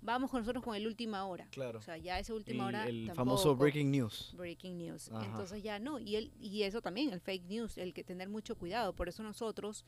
vamos 0.00 0.28
con 0.28 0.40
nosotros 0.40 0.64
con 0.64 0.74
el 0.74 0.88
última 0.88 1.24
hora. 1.24 1.46
Claro. 1.52 1.78
O 1.78 1.82
sea, 1.82 1.96
ya 1.98 2.18
esa 2.18 2.34
última 2.34 2.66
hora. 2.66 2.88
El 2.88 3.12
famoso 3.12 3.54
breaking 3.54 3.92
news. 3.92 4.34
Breaking 4.36 4.76
news. 4.76 5.08
Entonces 5.24 5.62
ya 5.62 5.78
no. 5.78 6.00
Y, 6.00 6.16
el, 6.16 6.32
y 6.40 6.64
eso 6.64 6.82
también, 6.82 7.12
el 7.12 7.20
fake 7.20 7.44
news, 7.44 7.78
el 7.78 7.94
que 7.94 8.02
tener 8.02 8.28
mucho 8.28 8.56
cuidado. 8.56 8.92
Por 8.92 9.08
eso 9.08 9.22
nosotros, 9.22 9.84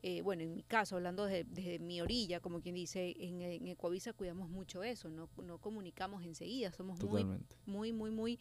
eh, 0.00 0.22
bueno, 0.22 0.44
en 0.44 0.54
mi 0.54 0.62
caso, 0.62 0.94
hablando 0.94 1.24
desde, 1.24 1.80
mi 1.80 2.00
orilla, 2.00 2.38
como 2.38 2.60
quien 2.60 2.76
dice, 2.76 3.16
en, 3.18 3.42
en 3.42 3.66
Ecuavisa 3.66 4.12
cuidamos 4.12 4.48
mucho 4.50 4.84
eso. 4.84 5.10
No, 5.10 5.28
no 5.42 5.58
comunicamos 5.58 6.22
enseguida. 6.22 6.70
Somos 6.70 7.02
muy, 7.02 7.26
muy, 7.66 7.92
muy, 7.92 8.10
muy 8.12 8.38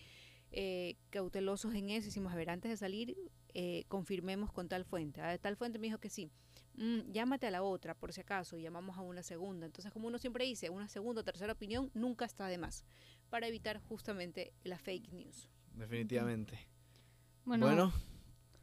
eh, 0.51 0.98
cautelosos 1.10 1.74
en 1.74 1.89
eso. 1.89 2.07
Hicimos, 2.07 2.31
a 2.31 2.36
ver, 2.36 2.51
antes 2.51 2.69
de 2.69 2.77
salir, 2.77 3.17
eh, 3.53 3.86
confirmemos 3.88 4.51
con 4.51 4.67
tal 4.67 4.86
fuente. 4.86 5.22
A 5.22 5.29
ah, 5.29 5.38
tal 5.38 5.55
fuente 5.55 5.79
me 5.79 5.88
dijo 5.88 6.00
que 6.00 6.10
sí 6.10 6.31
Mm, 6.75 7.12
llámate 7.12 7.48
a 7.48 7.51
la 7.51 7.62
otra 7.62 7.93
por 7.93 8.13
si 8.13 8.22
acaso, 8.22 8.57
y 8.57 8.63
llamamos 8.63 8.98
a 8.98 9.01
una 9.01 9.22
segunda. 9.22 9.65
Entonces, 9.65 9.91
como 9.91 10.07
uno 10.07 10.17
siempre 10.17 10.45
dice, 10.45 10.69
una 10.69 10.88
segunda 10.88 11.22
o 11.22 11.24
tercera 11.24 11.53
opinión 11.53 11.91
nunca 11.93 12.25
está 12.25 12.48
de 12.48 12.57
más 12.57 12.83
para 13.29 13.48
evitar 13.48 13.79
justamente 13.79 14.53
la 14.63 14.77
fake 14.77 15.12
news. 15.12 15.50
Definitivamente. 15.74 16.67
Bueno, 17.45 17.91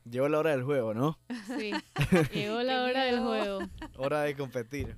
llegó 0.09 0.29
la 0.29 0.39
hora 0.39 0.51
del 0.51 0.65
juego, 0.65 0.95
¿no? 0.95 1.19
Sí, 1.59 1.73
llegó 2.33 2.63
la 2.63 2.85
hora 2.85 3.05
del 3.05 3.21
juego. 3.21 3.61
Hora 3.97 4.23
de 4.23 4.35
competir. 4.37 4.97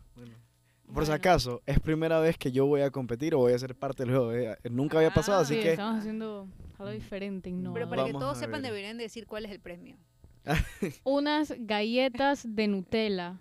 Por 0.93 1.07
si 1.07 1.13
acaso, 1.13 1.63
es 1.67 1.81
primera 1.81 2.21
vez 2.21 2.37
que 2.37 2.53
yo 2.53 2.67
voy 2.67 2.83
a 2.83 2.91
competir 2.91 3.35
o 3.35 3.39
voy 3.39 3.53
a 3.53 3.59
ser 3.59 3.75
parte 3.75 4.05
del 4.05 4.15
juego. 4.15 4.33
Eh, 4.33 4.57
nunca 4.71 4.99
había 4.99 5.13
pasado, 5.13 5.41
así 5.41 5.55
que... 5.55 5.73
Estamos 5.73 6.01
haciendo 6.01 6.49
algo 6.79 6.91
diferente, 6.91 7.51
no. 7.51 7.73
Pero 7.73 7.89
para 7.89 8.05
que 8.05 8.13
todos 8.13 8.39
sepan, 8.39 8.63
deberían 8.63 8.99
decir 8.99 9.27
cuál 9.27 9.47
es 9.47 9.53
el 9.53 9.61
premio. 9.61 9.97
unas 11.05 11.55
galletas 11.59 12.45
de 12.49 12.69
Nutella. 12.69 13.39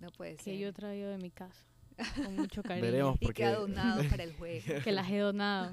No 0.00 0.10
puede 0.10 0.36
ser. 0.38 0.44
Que 0.44 0.58
yo 0.58 0.68
he 0.68 0.72
traído 0.72 1.10
de 1.10 1.18
mi 1.18 1.30
casa. 1.30 1.66
Con 2.24 2.36
mucho 2.36 2.62
cariño. 2.62 2.86
Veremos 2.86 3.18
porque... 3.18 3.42
Y 3.42 3.44
que 3.44 3.44
ha 3.44 3.56
donado 3.56 4.02
para 4.08 4.24
el 4.24 4.32
juego. 4.34 4.64
Que 4.84 4.92
las 4.92 5.10
he 5.10 5.18
donado. 5.18 5.72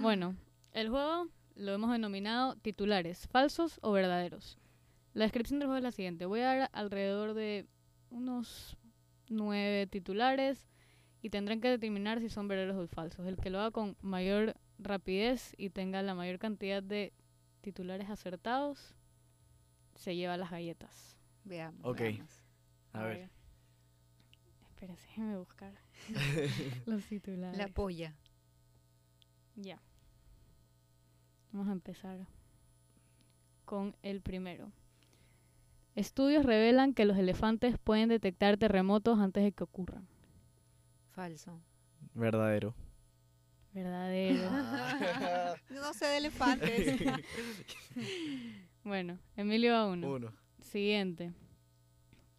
bueno, 0.00 0.36
el 0.72 0.88
juego 0.88 1.28
lo 1.54 1.72
hemos 1.72 1.90
denominado 1.90 2.56
titulares, 2.56 3.26
falsos 3.28 3.78
o 3.82 3.92
verdaderos. 3.92 4.58
La 5.14 5.24
descripción 5.24 5.58
del 5.58 5.68
juego 5.68 5.78
es 5.78 5.84
la 5.84 5.92
siguiente. 5.92 6.26
Voy 6.26 6.40
a 6.40 6.44
dar 6.44 6.70
alrededor 6.72 7.34
de 7.34 7.66
unos 8.10 8.76
nueve 9.30 9.86
titulares 9.86 10.68
y 11.22 11.30
tendrán 11.30 11.60
que 11.60 11.68
determinar 11.68 12.20
si 12.20 12.28
son 12.28 12.48
verdaderos 12.48 12.76
o 12.76 12.86
falsos. 12.88 13.26
El 13.26 13.36
que 13.36 13.50
lo 13.50 13.60
haga 13.60 13.70
con 13.70 13.96
mayor 14.00 14.54
rapidez 14.78 15.54
y 15.56 15.70
tenga 15.70 16.02
la 16.02 16.14
mayor 16.14 16.38
cantidad 16.38 16.82
de 16.82 17.12
titulares 17.60 18.08
acertados, 18.08 18.94
se 19.94 20.14
lleva 20.14 20.36
las 20.36 20.50
galletas. 20.50 21.16
Veamos. 21.44 21.80
Ok. 21.84 22.00
A, 22.92 23.02
ver. 23.02 23.30
Espérense, 24.68 25.06
déjenme 25.08 25.36
buscar 25.38 25.72
los 26.86 27.04
titulares. 27.04 27.58
La 27.58 27.68
polla. 27.68 28.14
Ya. 29.56 29.80
Vamos 31.52 31.68
a 31.68 31.72
empezar 31.72 32.26
con 33.64 33.96
el 34.02 34.20
primero. 34.20 34.70
Estudios 35.98 36.44
revelan 36.46 36.94
que 36.94 37.04
los 37.04 37.18
elefantes 37.18 37.76
pueden 37.76 38.08
detectar 38.08 38.56
terremotos 38.56 39.18
antes 39.18 39.42
de 39.42 39.50
que 39.50 39.64
ocurran. 39.64 40.06
Falso. 41.10 41.60
Verdadero. 42.14 42.72
Verdadero. 43.72 44.48
no 45.70 45.92
sé 45.94 46.06
de 46.06 46.18
elefantes. 46.18 47.00
bueno, 48.84 49.18
Emilio 49.34 49.74
a 49.74 49.88
uno. 49.88 50.08
Uno. 50.08 50.32
Siguiente. 50.60 51.32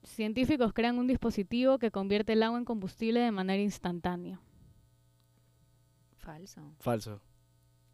Científicos 0.03 0.71
crean 0.71 0.97
un 0.97 1.07
dispositivo 1.07 1.79
que 1.79 1.91
convierte 1.91 2.31
el 2.31 2.43
agua 2.43 2.59
en 2.59 2.63
combustible 2.63 3.19
de 3.19 3.31
manera 3.31 3.61
instantánea. 3.61 4.39
Falso. 6.15 6.61
Falso. 6.79 7.19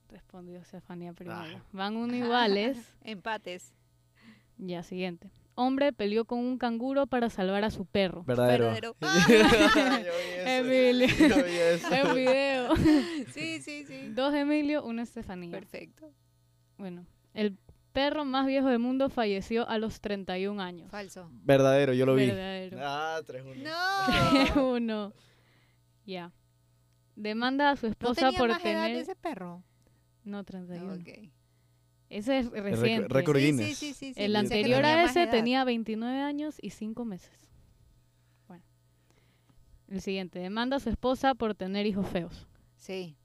Respondió 0.10 0.64
Stefania 0.64 1.12
primero. 1.14 1.58
Ah. 1.58 1.66
Van 1.72 1.98
uno 1.98 2.16
iguales. 2.16 2.78
Empates. 3.02 3.74
Ya, 4.60 4.84
siguiente. 4.84 5.32
Hombre 5.58 5.94
peleó 5.94 6.26
con 6.26 6.40
un 6.40 6.58
canguro 6.58 7.08
para 7.08 7.30
salvar 7.30 7.64
a 7.64 7.72
su 7.72 7.86
perro. 7.86 8.24
Verdadero. 8.26 8.66
Verdadero. 8.72 8.96
Emilio. 10.46 11.08
En 11.92 12.16
video. 12.16 12.76
Sí, 13.34 13.62
sí, 13.62 13.86
sí. 13.86 14.10
Dos 14.10 14.34
Emilio, 14.34 14.84
una 14.84 15.04
Estefanía. 15.04 15.52
Perfecto. 15.52 16.12
Bueno, 16.78 17.06
el 17.34 17.58
perro 17.94 18.26
más 18.26 18.46
viejo 18.46 18.68
del 18.68 18.80
mundo 18.80 19.10
falleció 19.10 19.68
a 19.70 19.78
los 19.78 20.02
31 20.02 20.62
años. 20.62 20.92
Falso. 20.92 21.30
Verdadero, 21.32 21.94
yo 21.94 22.06
lo 22.06 22.16
vi. 22.16 22.28
Verdadero. 22.28 22.78
Ah, 22.82 23.22
3-1. 23.26 23.56
No. 23.64 24.54
3-1. 25.12 25.14
Ya. 26.06 26.32
Demanda 27.16 27.72
a 27.72 27.76
su 27.78 27.88
esposa 27.88 28.32
¿No 28.32 28.38
por 28.38 28.50
más 28.50 28.62
tener. 28.62 28.92
Edad 28.92 29.02
ese 29.02 29.16
perro? 29.16 29.64
No, 30.26 30.44
31. 30.44 30.94
Ok. 30.96 31.32
Ese 32.10 32.40
es 32.40 32.52
reciente. 32.52 33.08
Récord 33.10 33.38
Guinness. 33.38 33.78
Sí, 33.78 33.94
sí, 33.94 34.14
sí, 34.14 34.24
el 34.24 34.36
anterior 34.36 34.86
a 34.86 35.06
ese 35.06 35.28
tenía 35.28 35.64
29 35.64 36.20
años 36.20 36.56
y 36.62 36.70
5 36.70 37.04
meses. 37.06 37.50
Bueno. 38.48 38.64
El 39.88 40.02
siguiente. 40.02 40.40
Demanda 40.40 40.78
a 40.78 40.80
su 40.80 40.90
esposa 40.90 41.36
por 41.36 41.56
tener 41.56 41.86
hijos 41.86 42.08
feos. 42.08 42.48
Sí. 42.78 43.18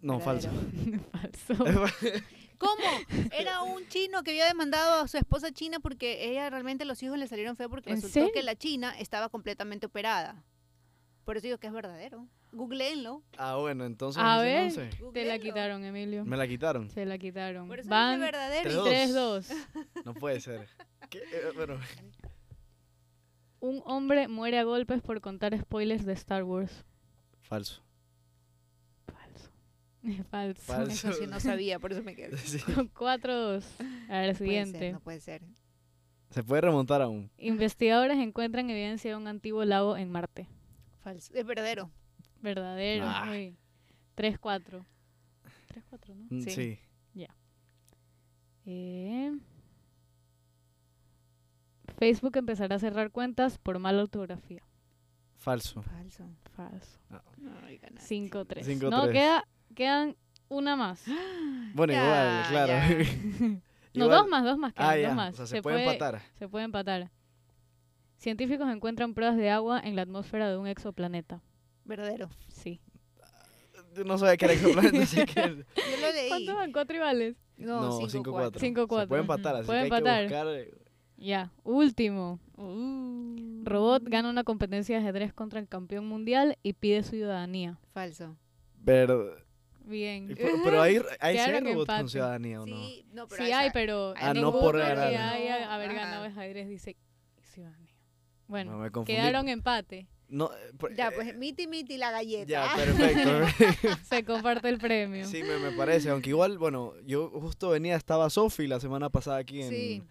No, 0.00 0.20
falso. 0.20 0.50
falso. 1.12 1.64
¿Cómo? 2.58 2.84
Era 3.32 3.62
un 3.62 3.86
chino 3.88 4.22
que 4.22 4.30
había 4.30 4.46
demandado 4.46 5.02
a 5.02 5.08
su 5.08 5.18
esposa 5.18 5.52
china 5.52 5.78
porque 5.80 6.30
ella 6.30 6.48
realmente 6.48 6.84
los 6.84 7.02
hijos 7.02 7.18
le 7.18 7.26
salieron 7.26 7.56
feos 7.56 7.70
porque 7.70 7.90
resultó 7.90 8.30
que 8.32 8.42
la 8.42 8.56
china 8.56 8.98
estaba 8.98 9.28
completamente 9.28 9.86
operada. 9.86 10.42
Por 11.24 11.36
eso 11.36 11.46
digo 11.46 11.58
que 11.58 11.66
es 11.66 11.72
verdadero. 11.72 12.26
Googleenlo. 12.52 13.22
Ah, 13.36 13.56
bueno, 13.56 13.84
entonces. 13.84 14.22
A 14.22 14.40
ver, 14.40 14.72
te 15.12 15.24
la 15.24 15.38
quitaron, 15.38 15.84
Emilio. 15.84 16.24
Me 16.24 16.36
la 16.36 16.46
quitaron. 16.48 16.88
Se 16.90 17.04
la 17.04 17.18
quitaron. 17.18 17.68
Por 17.68 17.80
eso 17.80 17.88
Van 17.90 18.14
es 18.14 18.20
verdadero. 18.20 18.86
3-2. 18.86 19.46
No 20.04 20.14
puede 20.14 20.40
ser. 20.40 20.68
Eh, 21.12 21.50
bueno. 21.54 21.78
Un 23.60 23.82
hombre 23.84 24.28
muere 24.28 24.58
a 24.58 24.64
golpes 24.64 25.02
por 25.02 25.20
contar 25.20 25.58
spoilers 25.58 26.04
de 26.04 26.12
Star 26.12 26.44
Wars. 26.44 26.84
Falso. 27.42 27.82
Falso. 29.06 29.50
Falso. 30.30 30.62
Falso. 30.62 31.08
Eso 31.10 31.12
sí 31.20 31.26
no 31.26 31.40
sabía, 31.40 31.78
por 31.78 31.92
eso 31.92 32.02
me 32.02 32.14
quedé. 32.14 32.36
Sí. 32.38 32.58
4-2. 32.58 33.64
A 34.08 34.18
ver, 34.18 34.34
Puede 34.34 34.34
siguiente. 34.34 34.78
ser, 34.78 34.92
no 34.94 35.00
puede 35.00 35.20
ser. 35.20 35.42
Se 36.30 36.42
puede 36.42 36.60
remontar 36.62 37.02
aún. 37.02 37.30
Investigadores 37.38 38.18
encuentran 38.18 38.68
evidencia 38.70 39.10
de 39.10 39.16
un 39.16 39.26
antiguo 39.26 39.64
lago 39.64 39.96
en 39.96 40.10
Marte. 40.10 40.48
Falso. 41.02 41.32
Es 41.34 41.46
verdadero. 41.46 41.90
Verdadero. 42.46 43.04
Ah. 43.08 43.28
uy. 43.30 43.56
3-4. 44.16 44.84
3-4, 45.68 46.14
¿no? 46.14 46.26
Mm, 46.30 46.40
Sí. 46.42 46.50
sí. 46.50 46.78
Eh, 48.68 49.32
Facebook 51.98 52.36
empezará 52.36 52.76
a 52.76 52.78
cerrar 52.80 53.10
cuentas 53.12 53.58
por 53.58 53.78
mala 53.78 54.02
ortografía. 54.02 54.62
Falso. 55.36 55.82
Falso. 55.82 56.24
Falso. 56.56 56.98
Ay, 57.64 57.78
ganaste. 57.78 58.08
5-3. 58.14 58.64
Cinco, 58.64 58.90
No, 58.90 59.02
tres. 59.02 59.12
queda, 59.12 59.44
quedan 59.74 60.16
una 60.48 60.74
más. 60.76 61.04
Bueno, 61.74 61.92
Ya, 61.92 62.02
igual, 62.02 62.48
claro. 62.50 62.72
No, 63.94 64.04
Igual- 64.06 64.10
dos 64.18 64.28
más, 64.28 64.44
dos 64.44 64.58
más. 64.58 64.72
Quedan, 64.74 64.88
Ah, 64.88 64.92
dos 64.96 65.02
ya. 65.02 65.14
más. 65.14 65.34
O 65.34 65.36
sea, 65.36 65.46
se, 65.46 65.62
puede 65.62 65.84
empatar. 65.84 66.20
Se 66.38 66.48
puede 66.48 66.64
empatar. 66.64 67.10
Científicos 68.18 68.68
encuentran 68.70 69.14
pruebas 69.14 69.36
de 69.36 69.50
agua 69.50 69.80
en 69.80 69.94
la 69.94 70.02
atmósfera 70.02 70.50
de 70.50 70.56
un 70.58 70.66
exoplaneta. 70.66 71.40
Verdadero. 71.86 72.28
Sí. 72.48 72.80
Yo 73.94 74.04
no 74.04 74.18
sabía 74.18 74.36
que 74.36 74.44
era 74.44 74.54
exoplaneta, 74.54 74.98
así 75.02 75.24
que... 75.24 75.40
Yo 75.40 75.46
lo 76.00 76.12
leí. 76.12 76.28
¿Cuántos 76.28 76.54
van? 76.54 76.72
¿Cuatro 76.72 76.96
iguales? 76.96 77.36
No, 77.56 77.80
No, 77.80 77.92
5 77.92 78.10
cinco, 78.10 78.30
4 78.32 78.32
cuatro. 78.32 78.60
Cinco, 78.60 78.80
Se 78.82 78.86
cuatro. 78.88 79.08
puede 79.08 79.20
empatar, 79.22 79.56
así 79.56 79.66
Puede 79.66 79.78
que 79.78 79.94
hay 79.94 79.98
empatar. 79.98 80.18
que 80.18 80.34
buscar... 80.34 80.46
eh, 80.48 80.74
Ya, 81.16 81.52
último. 81.64 82.38
Uh. 82.58 83.62
Robot 83.64 84.02
gana 84.04 84.28
una 84.28 84.44
competencia 84.44 84.96
de 84.96 85.02
ajedrez 85.02 85.32
contra 85.32 85.58
el 85.60 85.66
campeón 85.68 86.06
mundial 86.06 86.58
y 86.62 86.74
pide 86.74 87.02
ciudadanía. 87.02 87.78
Falso. 87.94 88.36
Bien. 89.84 90.26
Pero 90.36 90.56
pero 90.64 90.82
hay, 90.82 91.00
hay 91.20 91.60
robots 91.60 91.86
con 91.86 92.08
ciudadanía, 92.08 92.60
¿o 92.60 92.66
no? 92.66 92.76
Sí, 92.76 93.06
no, 93.12 93.28
pero 93.28 93.44
Sí 93.44 93.52
hay, 93.52 93.70
pero 93.72 94.14
Ah, 94.16 94.34
no 94.34 94.52
por 94.52 94.76
ganar. 94.76 95.06
haya 95.08 95.72
haber 95.74 95.94
ganado 95.94 96.24
ajedrez 96.24 96.68
dice 96.68 96.96
ciudadanía. 97.40 97.92
No, 97.94 98.44
Bueno, 98.48 98.78
me 98.78 98.90
confundí. 98.90 99.18
quedaron 99.18 99.48
empate. 99.48 100.08
No, 100.28 100.46
eh, 100.52 100.72
por- 100.76 100.94
Ya, 100.96 101.08
eh, 101.08 101.12
pues 101.14 101.36
miti 101.36 101.66
miti 101.68 101.96
la 101.98 102.10
galleta. 102.10 102.46
Ya, 102.46 102.68
perfecto. 102.76 103.96
Se 104.08 104.24
comparte 104.24 104.68
el 104.68 104.78
premio. 104.78 105.24
sí, 105.26 105.42
me, 105.42 105.58
me 105.58 105.76
parece. 105.76 106.10
Aunque 106.10 106.30
igual, 106.30 106.58
bueno, 106.58 106.94
yo 107.04 107.30
justo 107.30 107.70
venía, 107.70 107.96
estaba 107.96 108.28
Sofi 108.30 108.66
la 108.66 108.80
semana 108.80 109.08
pasada 109.08 109.36
aquí 109.38 109.62
en, 109.62 109.68
Sí, 109.70 110.02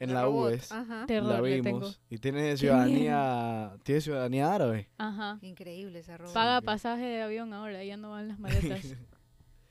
en 0.00 0.14
la 0.14 0.22
robot. 0.24 0.50
UES. 0.52 0.72
Ajá. 0.72 1.04
Terror 1.06 1.30
La 1.32 1.40
vimos. 1.40 2.00
Y 2.10 2.18
tiene 2.18 2.56
ciudadanía, 2.56 3.76
tiene 3.84 4.00
ciudadanía 4.00 4.52
árabe. 4.52 4.88
Ajá. 4.98 5.38
Increíble 5.42 6.00
esa 6.00 6.16
robot. 6.16 6.34
Paga 6.34 6.60
pasaje 6.60 7.04
de 7.04 7.22
avión 7.22 7.52
ahora, 7.52 7.84
ya 7.84 7.96
no 7.96 8.10
van 8.10 8.26
las 8.28 8.38
maletas. 8.40 8.84
Es 8.84 8.96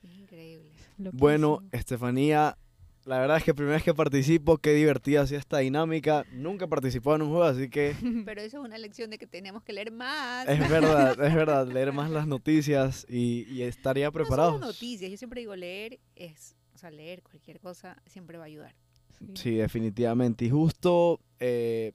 increíble. 0.18 0.70
Bueno. 1.12 1.62
Estefanía, 1.72 2.56
la 3.04 3.18
verdad 3.18 3.36
es 3.38 3.44
que 3.44 3.52
primera 3.54 3.76
vez 3.76 3.82
que 3.84 3.94
participo, 3.94 4.58
qué 4.58 4.72
divertida 4.74 5.22
ha 5.22 5.26
sido 5.26 5.40
esta 5.40 5.58
dinámica. 5.58 6.24
Nunca 6.32 6.66
he 6.66 6.68
participado 6.68 7.16
en 7.16 7.22
un 7.22 7.28
juego, 7.30 7.44
así 7.44 7.68
que 7.68 7.94
Pero 8.24 8.40
eso 8.40 8.58
es 8.58 8.64
una 8.64 8.78
lección 8.78 9.10
de 9.10 9.18
que 9.18 9.26
tenemos 9.26 9.62
que 9.64 9.72
leer 9.72 9.90
más. 9.90 10.48
es 10.48 10.68
verdad, 10.70 11.12
es 11.24 11.34
verdad, 11.34 11.66
leer 11.66 11.92
más 11.92 12.10
las 12.10 12.26
noticias 12.26 13.04
y, 13.08 13.44
y 13.52 13.62
estaría 13.62 14.06
No 14.06 14.12
preparados. 14.12 14.54
solo 14.54 14.66
noticias, 14.66 15.10
yo 15.10 15.16
siempre 15.16 15.40
digo 15.40 15.56
leer 15.56 15.98
es, 16.14 16.54
o 16.74 16.78
sea, 16.78 16.90
leer 16.90 17.22
cualquier 17.22 17.58
cosa 17.60 18.00
siempre 18.06 18.38
va 18.38 18.44
a 18.44 18.46
ayudar. 18.46 18.74
Sí. 19.18 19.26
Sí, 19.34 19.50
definitivamente. 19.56 20.44
Y 20.44 20.50
justo 20.50 21.20
eh, 21.40 21.92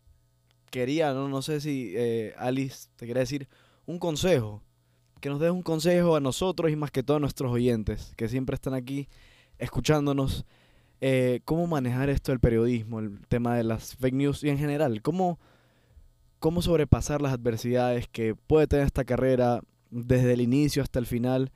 quería, 0.69 1.13
no, 1.13 1.27
no 1.29 1.41
sé 1.41 1.61
si 1.61 1.93
eh, 1.95 2.33
Alice 2.37 2.87
te 2.95 3.05
quería 3.07 3.21
decir 3.21 3.47
un 3.85 3.97
consejo. 3.99 4.61
Que 5.21 5.29
nos 5.29 5.39
des 5.39 5.49
un 5.51 5.63
consejo 5.63 6.15
a 6.15 6.19
nosotros 6.19 6.71
y 6.71 6.75
más 6.75 6.91
que 6.91 7.01
todo 7.01 7.17
a 7.17 7.19
nuestros 7.19 7.51
oyentes, 7.51 8.13
que 8.15 8.27
siempre 8.29 8.53
están 8.53 8.73
aquí 8.75 9.07
escuchándonos. 9.57 10.45
Eh, 11.01 11.42
¿Cómo 11.46 11.68
manejar 11.68 12.10
esto 12.10 12.32
del 12.32 12.39
periodismo, 12.39 13.00
el 13.00 13.20
tema 13.27 13.55
de 13.55 13.64
las 13.64 13.96
fake 13.96 14.16
news 14.16 14.44
y 14.44 14.50
en 14.50 14.57
general? 14.57 15.01
¿Cómo, 15.01 15.40
¿Cómo 16.40 16.62
sobrepasar 16.62 17.22
las 17.22 17.33
adversidades 17.33 18.07
que 18.07 18.36
puede 18.36 18.68
tener 18.68 18.86
esta 18.86 19.05
carrera 19.05 19.62
desde 19.90 20.33
el 20.33 20.42
inicio 20.42 20.81
hasta 20.81 21.00
el 21.00 21.05
final? 21.05 21.51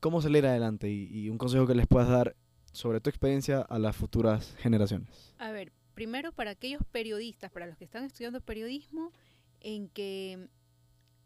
¿Cómo 0.00 0.20
salir 0.20 0.46
adelante? 0.46 0.90
Y, 0.90 1.08
y 1.10 1.30
un 1.30 1.38
consejo 1.38 1.66
que 1.66 1.74
les 1.74 1.86
puedas 1.86 2.08
dar 2.08 2.36
sobre 2.72 3.00
tu 3.00 3.10
experiencia 3.10 3.60
a 3.60 3.78
las 3.78 3.96
futuras 3.96 4.54
generaciones. 4.58 5.34
A 5.38 5.50
ver, 5.50 5.72
primero 5.94 6.32
para 6.32 6.52
aquellos 6.52 6.82
periodistas, 6.92 7.50
para 7.50 7.66
los 7.66 7.76
que 7.76 7.84
están 7.84 8.04
estudiando 8.04 8.40
periodismo, 8.40 9.12
en 9.60 9.88
que 9.88 10.48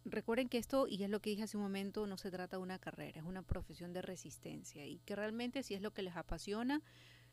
recuerden 0.04 0.48
que 0.48 0.58
esto, 0.58 0.86
y 0.88 1.02
es 1.02 1.10
lo 1.10 1.20
que 1.20 1.30
dije 1.30 1.42
hace 1.42 1.56
un 1.56 1.62
momento, 1.62 2.06
no 2.06 2.16
se 2.16 2.30
trata 2.30 2.56
de 2.56 2.62
una 2.62 2.78
carrera, 2.78 3.20
es 3.20 3.26
una 3.26 3.42
profesión 3.42 3.92
de 3.92 4.02
resistencia 4.02 4.86
y 4.86 4.98
que 5.00 5.16
realmente 5.16 5.62
si 5.62 5.74
es 5.74 5.82
lo 5.82 5.92
que 5.92 6.02
les 6.02 6.16
apasiona, 6.16 6.80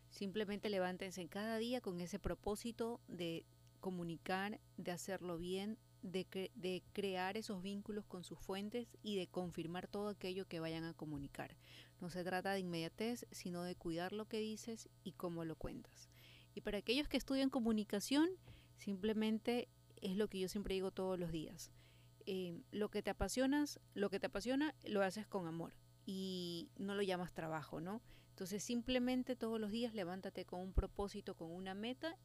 simplemente 0.10 0.70
levántense 0.70 1.28
cada 1.28 1.58
día 1.58 1.82
con 1.82 2.00
ese 2.02 2.20
propósito 2.20 3.00
de 3.08 3.46
comunicar, 3.80 4.60
de 4.78 4.92
hacerlo 4.92 5.38
bien, 5.38 5.78
de, 6.02 6.26
cre- 6.28 6.52
de 6.56 6.84
crear 6.94 7.38
esos 7.38 7.62
vínculos 7.62 8.06
con 8.06 8.24
sus 8.24 8.40
fuentes 8.40 8.88
y 9.04 9.18
de 9.18 9.28
confirmar 9.28 9.88
todo 9.88 10.10
aquello 10.10 10.48
que 10.48 10.60
vayan 10.60 10.84
a 10.84 10.94
comunicar. 10.94 11.58
No 12.00 12.10
se 12.10 12.24
trata 12.24 12.54
de 12.54 12.60
inmediatez, 12.60 13.26
sino 13.32 13.64
de 13.64 13.76
cuidar 13.76 14.14
lo 14.14 14.26
que 14.26 14.40
dices 14.40 14.90
y 15.04 15.14
cómo 15.14 15.46
lo 15.46 15.56
cuentas. 15.56 16.10
Y 16.56 16.62
para 16.62 16.78
aquellos 16.80 17.08
que 17.08 17.18
estudian 17.18 17.50
comunicación, 17.50 18.30
simplemente 18.78 19.68
es 20.02 20.16
lo 20.16 20.30
que 20.30 20.40
yo 20.40 20.48
siempre 20.48 20.74
digo 20.76 20.92
todos 20.92 21.20
los 21.20 21.32
días. 21.32 21.72
Eh, 22.26 22.62
lo 22.72 22.90
que 22.90 23.02
te 23.02 23.10
apasionas, 23.10 23.80
lo 23.94 24.10
que 24.10 24.20
te 24.20 24.28
apasiona, 24.28 24.76
lo 24.86 25.02
haces 25.04 25.28
con 25.28 25.48
amor 25.48 25.74
y 26.06 26.70
no 26.78 26.96
lo 26.96 27.02
llamas 27.02 27.34
trabajo, 27.34 27.82
¿no? 27.82 28.02
Entonces 28.40 28.64
simplemente 28.64 29.36
todos 29.36 29.60
los 29.60 29.70
días 29.70 29.94
levántate 29.94 30.46
con 30.46 30.62
un 30.62 30.72
propósito, 30.72 31.36
con 31.36 31.52
una 31.52 31.74
meta 31.74 32.16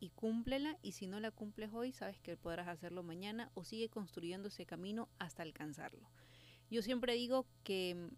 y 0.00 0.08
cúmplela 0.08 0.78
y 0.80 0.92
si 0.92 1.06
no 1.06 1.20
la 1.20 1.30
cumples 1.30 1.74
hoy, 1.74 1.92
sabes 1.92 2.18
que 2.20 2.38
podrás 2.38 2.68
hacerlo 2.68 3.02
mañana 3.02 3.50
o 3.52 3.64
sigue 3.64 3.90
construyendo 3.90 4.48
ese 4.48 4.64
camino 4.64 5.10
hasta 5.18 5.42
alcanzarlo. 5.42 6.08
Yo 6.70 6.80
siempre 6.80 7.12
digo 7.12 7.44
que 7.64 7.94
mm, 7.94 8.08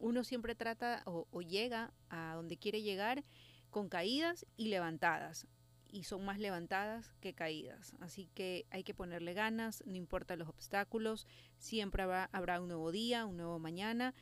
uno 0.00 0.24
siempre 0.24 0.56
trata 0.56 1.04
o, 1.06 1.42
llega 1.42 1.94
a 2.08 2.34
donde 2.34 2.56
quiere 2.56 2.82
llegar 2.82 3.22
con 3.70 3.88
caídas 3.88 4.44
y 4.56 4.66
levantadas. 4.66 5.46
Y 5.92 6.02
son 6.04 6.24
más 6.24 6.40
levantadas 6.40 7.14
que 7.20 7.34
caídas. 7.34 7.94
Así 8.00 8.28
que 8.34 8.66
hay 8.70 8.82
que 8.82 8.94
ponerle 8.94 9.32
ganas, 9.32 9.84
no 9.86 9.94
importa 9.94 10.34
los 10.34 10.48
obstáculos, 10.48 11.28
siempre 11.58 12.02
habrá, 12.02 12.30
habrá 12.32 12.60
un 12.60 12.66
nuevo 12.66 12.90
día, 12.90 13.26
un 13.26 13.36
nuevo 13.36 13.60
mañana. 13.60 14.12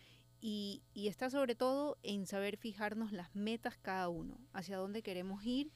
Y, 0.40 0.82
y 0.94 1.08
está 1.08 1.30
sobre 1.30 1.54
todo 1.54 1.98
en 2.02 2.26
saber 2.26 2.56
fijarnos 2.56 3.12
las 3.12 3.34
metas 3.34 3.76
cada 3.76 4.08
uno, 4.08 4.38
hacia 4.52 4.76
dónde 4.76 5.02
queremos 5.02 5.44
ir 5.44 5.72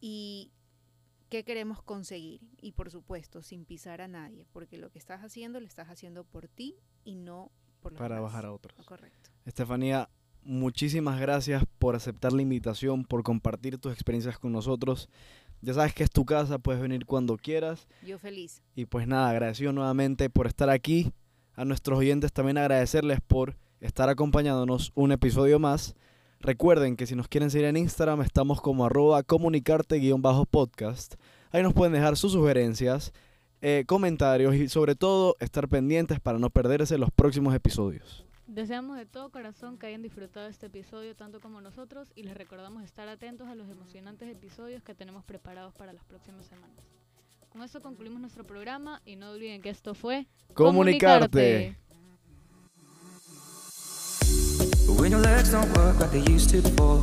y 0.00 0.52
qué 1.28 1.44
queremos 1.44 1.82
conseguir. 1.82 2.40
Y 2.60 2.72
por 2.72 2.90
supuesto, 2.90 3.42
sin 3.42 3.64
pisar 3.64 4.00
a 4.00 4.08
nadie, 4.08 4.46
porque 4.52 4.78
lo 4.78 4.90
que 4.90 4.98
estás 4.98 5.22
haciendo 5.22 5.60
lo 5.60 5.66
estás 5.66 5.88
haciendo 5.88 6.24
por 6.24 6.48
ti 6.48 6.76
y 7.04 7.14
no 7.14 7.50
por 7.80 7.92
los 7.92 7.98
para 7.98 8.16
demás. 8.16 8.32
bajar 8.32 8.46
a 8.46 8.52
otros. 8.52 8.86
Correcto. 8.86 9.30
Estefanía, 9.44 10.08
muchísimas 10.42 11.20
gracias 11.20 11.64
por 11.78 11.96
aceptar 11.96 12.32
la 12.32 12.42
invitación, 12.42 13.04
por 13.04 13.22
compartir 13.22 13.78
tus 13.78 13.92
experiencias 13.92 14.38
con 14.38 14.52
nosotros. 14.52 15.08
Ya 15.62 15.72
sabes 15.74 15.94
que 15.94 16.04
es 16.04 16.10
tu 16.10 16.24
casa, 16.24 16.58
puedes 16.58 16.80
venir 16.80 17.06
cuando 17.06 17.36
quieras. 17.36 17.88
Yo 18.04 18.18
feliz. 18.18 18.62
Y 18.74 18.84
pues 18.84 19.08
nada, 19.08 19.30
agradecido 19.30 19.72
nuevamente 19.72 20.28
por 20.30 20.46
estar 20.46 20.68
aquí. 20.68 21.12
A 21.54 21.64
nuestros 21.64 21.98
oyentes 21.98 22.32
también 22.32 22.58
agradecerles 22.58 23.20
por 23.26 23.56
estar 23.80 24.08
acompañándonos 24.08 24.92
un 24.94 25.12
episodio 25.12 25.58
más. 25.58 25.94
Recuerden 26.40 26.96
que 26.96 27.06
si 27.06 27.14
nos 27.14 27.28
quieren 27.28 27.50
seguir 27.50 27.66
en 27.66 27.76
Instagram 27.76 28.22
estamos 28.22 28.60
como 28.60 28.84
arroba 28.86 29.22
comunicarte-podcast. 29.22 31.14
Ahí 31.50 31.62
nos 31.62 31.72
pueden 31.72 31.92
dejar 31.92 32.16
sus 32.16 32.32
sugerencias, 32.32 33.12
eh, 33.62 33.84
comentarios 33.86 34.54
y 34.54 34.68
sobre 34.68 34.94
todo 34.94 35.36
estar 35.40 35.68
pendientes 35.68 36.20
para 36.20 36.38
no 36.38 36.50
perderse 36.50 36.98
los 36.98 37.10
próximos 37.10 37.54
episodios. 37.54 38.26
Deseamos 38.46 38.96
de 38.96 39.06
todo 39.06 39.30
corazón 39.30 39.76
que 39.76 39.86
hayan 39.86 40.02
disfrutado 40.02 40.46
este 40.46 40.66
episodio 40.66 41.16
tanto 41.16 41.40
como 41.40 41.60
nosotros 41.60 42.12
y 42.14 42.22
les 42.22 42.36
recordamos 42.36 42.84
estar 42.84 43.08
atentos 43.08 43.48
a 43.48 43.56
los 43.56 43.68
emocionantes 43.68 44.30
episodios 44.30 44.84
que 44.84 44.94
tenemos 44.94 45.24
preparados 45.24 45.74
para 45.74 45.92
las 45.92 46.04
próximas 46.04 46.46
semanas. 46.46 46.76
Con 47.48 47.62
esto 47.62 47.80
concluimos 47.80 48.20
nuestro 48.20 48.44
programa 48.44 49.00
y 49.04 49.16
no 49.16 49.30
olviden 49.30 49.62
que 49.62 49.70
esto 49.70 49.94
fue 49.94 50.26
Comunicarte. 50.54 51.76
Your 55.16 55.24
legs 55.24 55.50
don't 55.50 55.78
work 55.78 55.98
like 55.98 56.10
they 56.10 56.30
used 56.32 56.50
to 56.50 56.60
before 56.60 57.00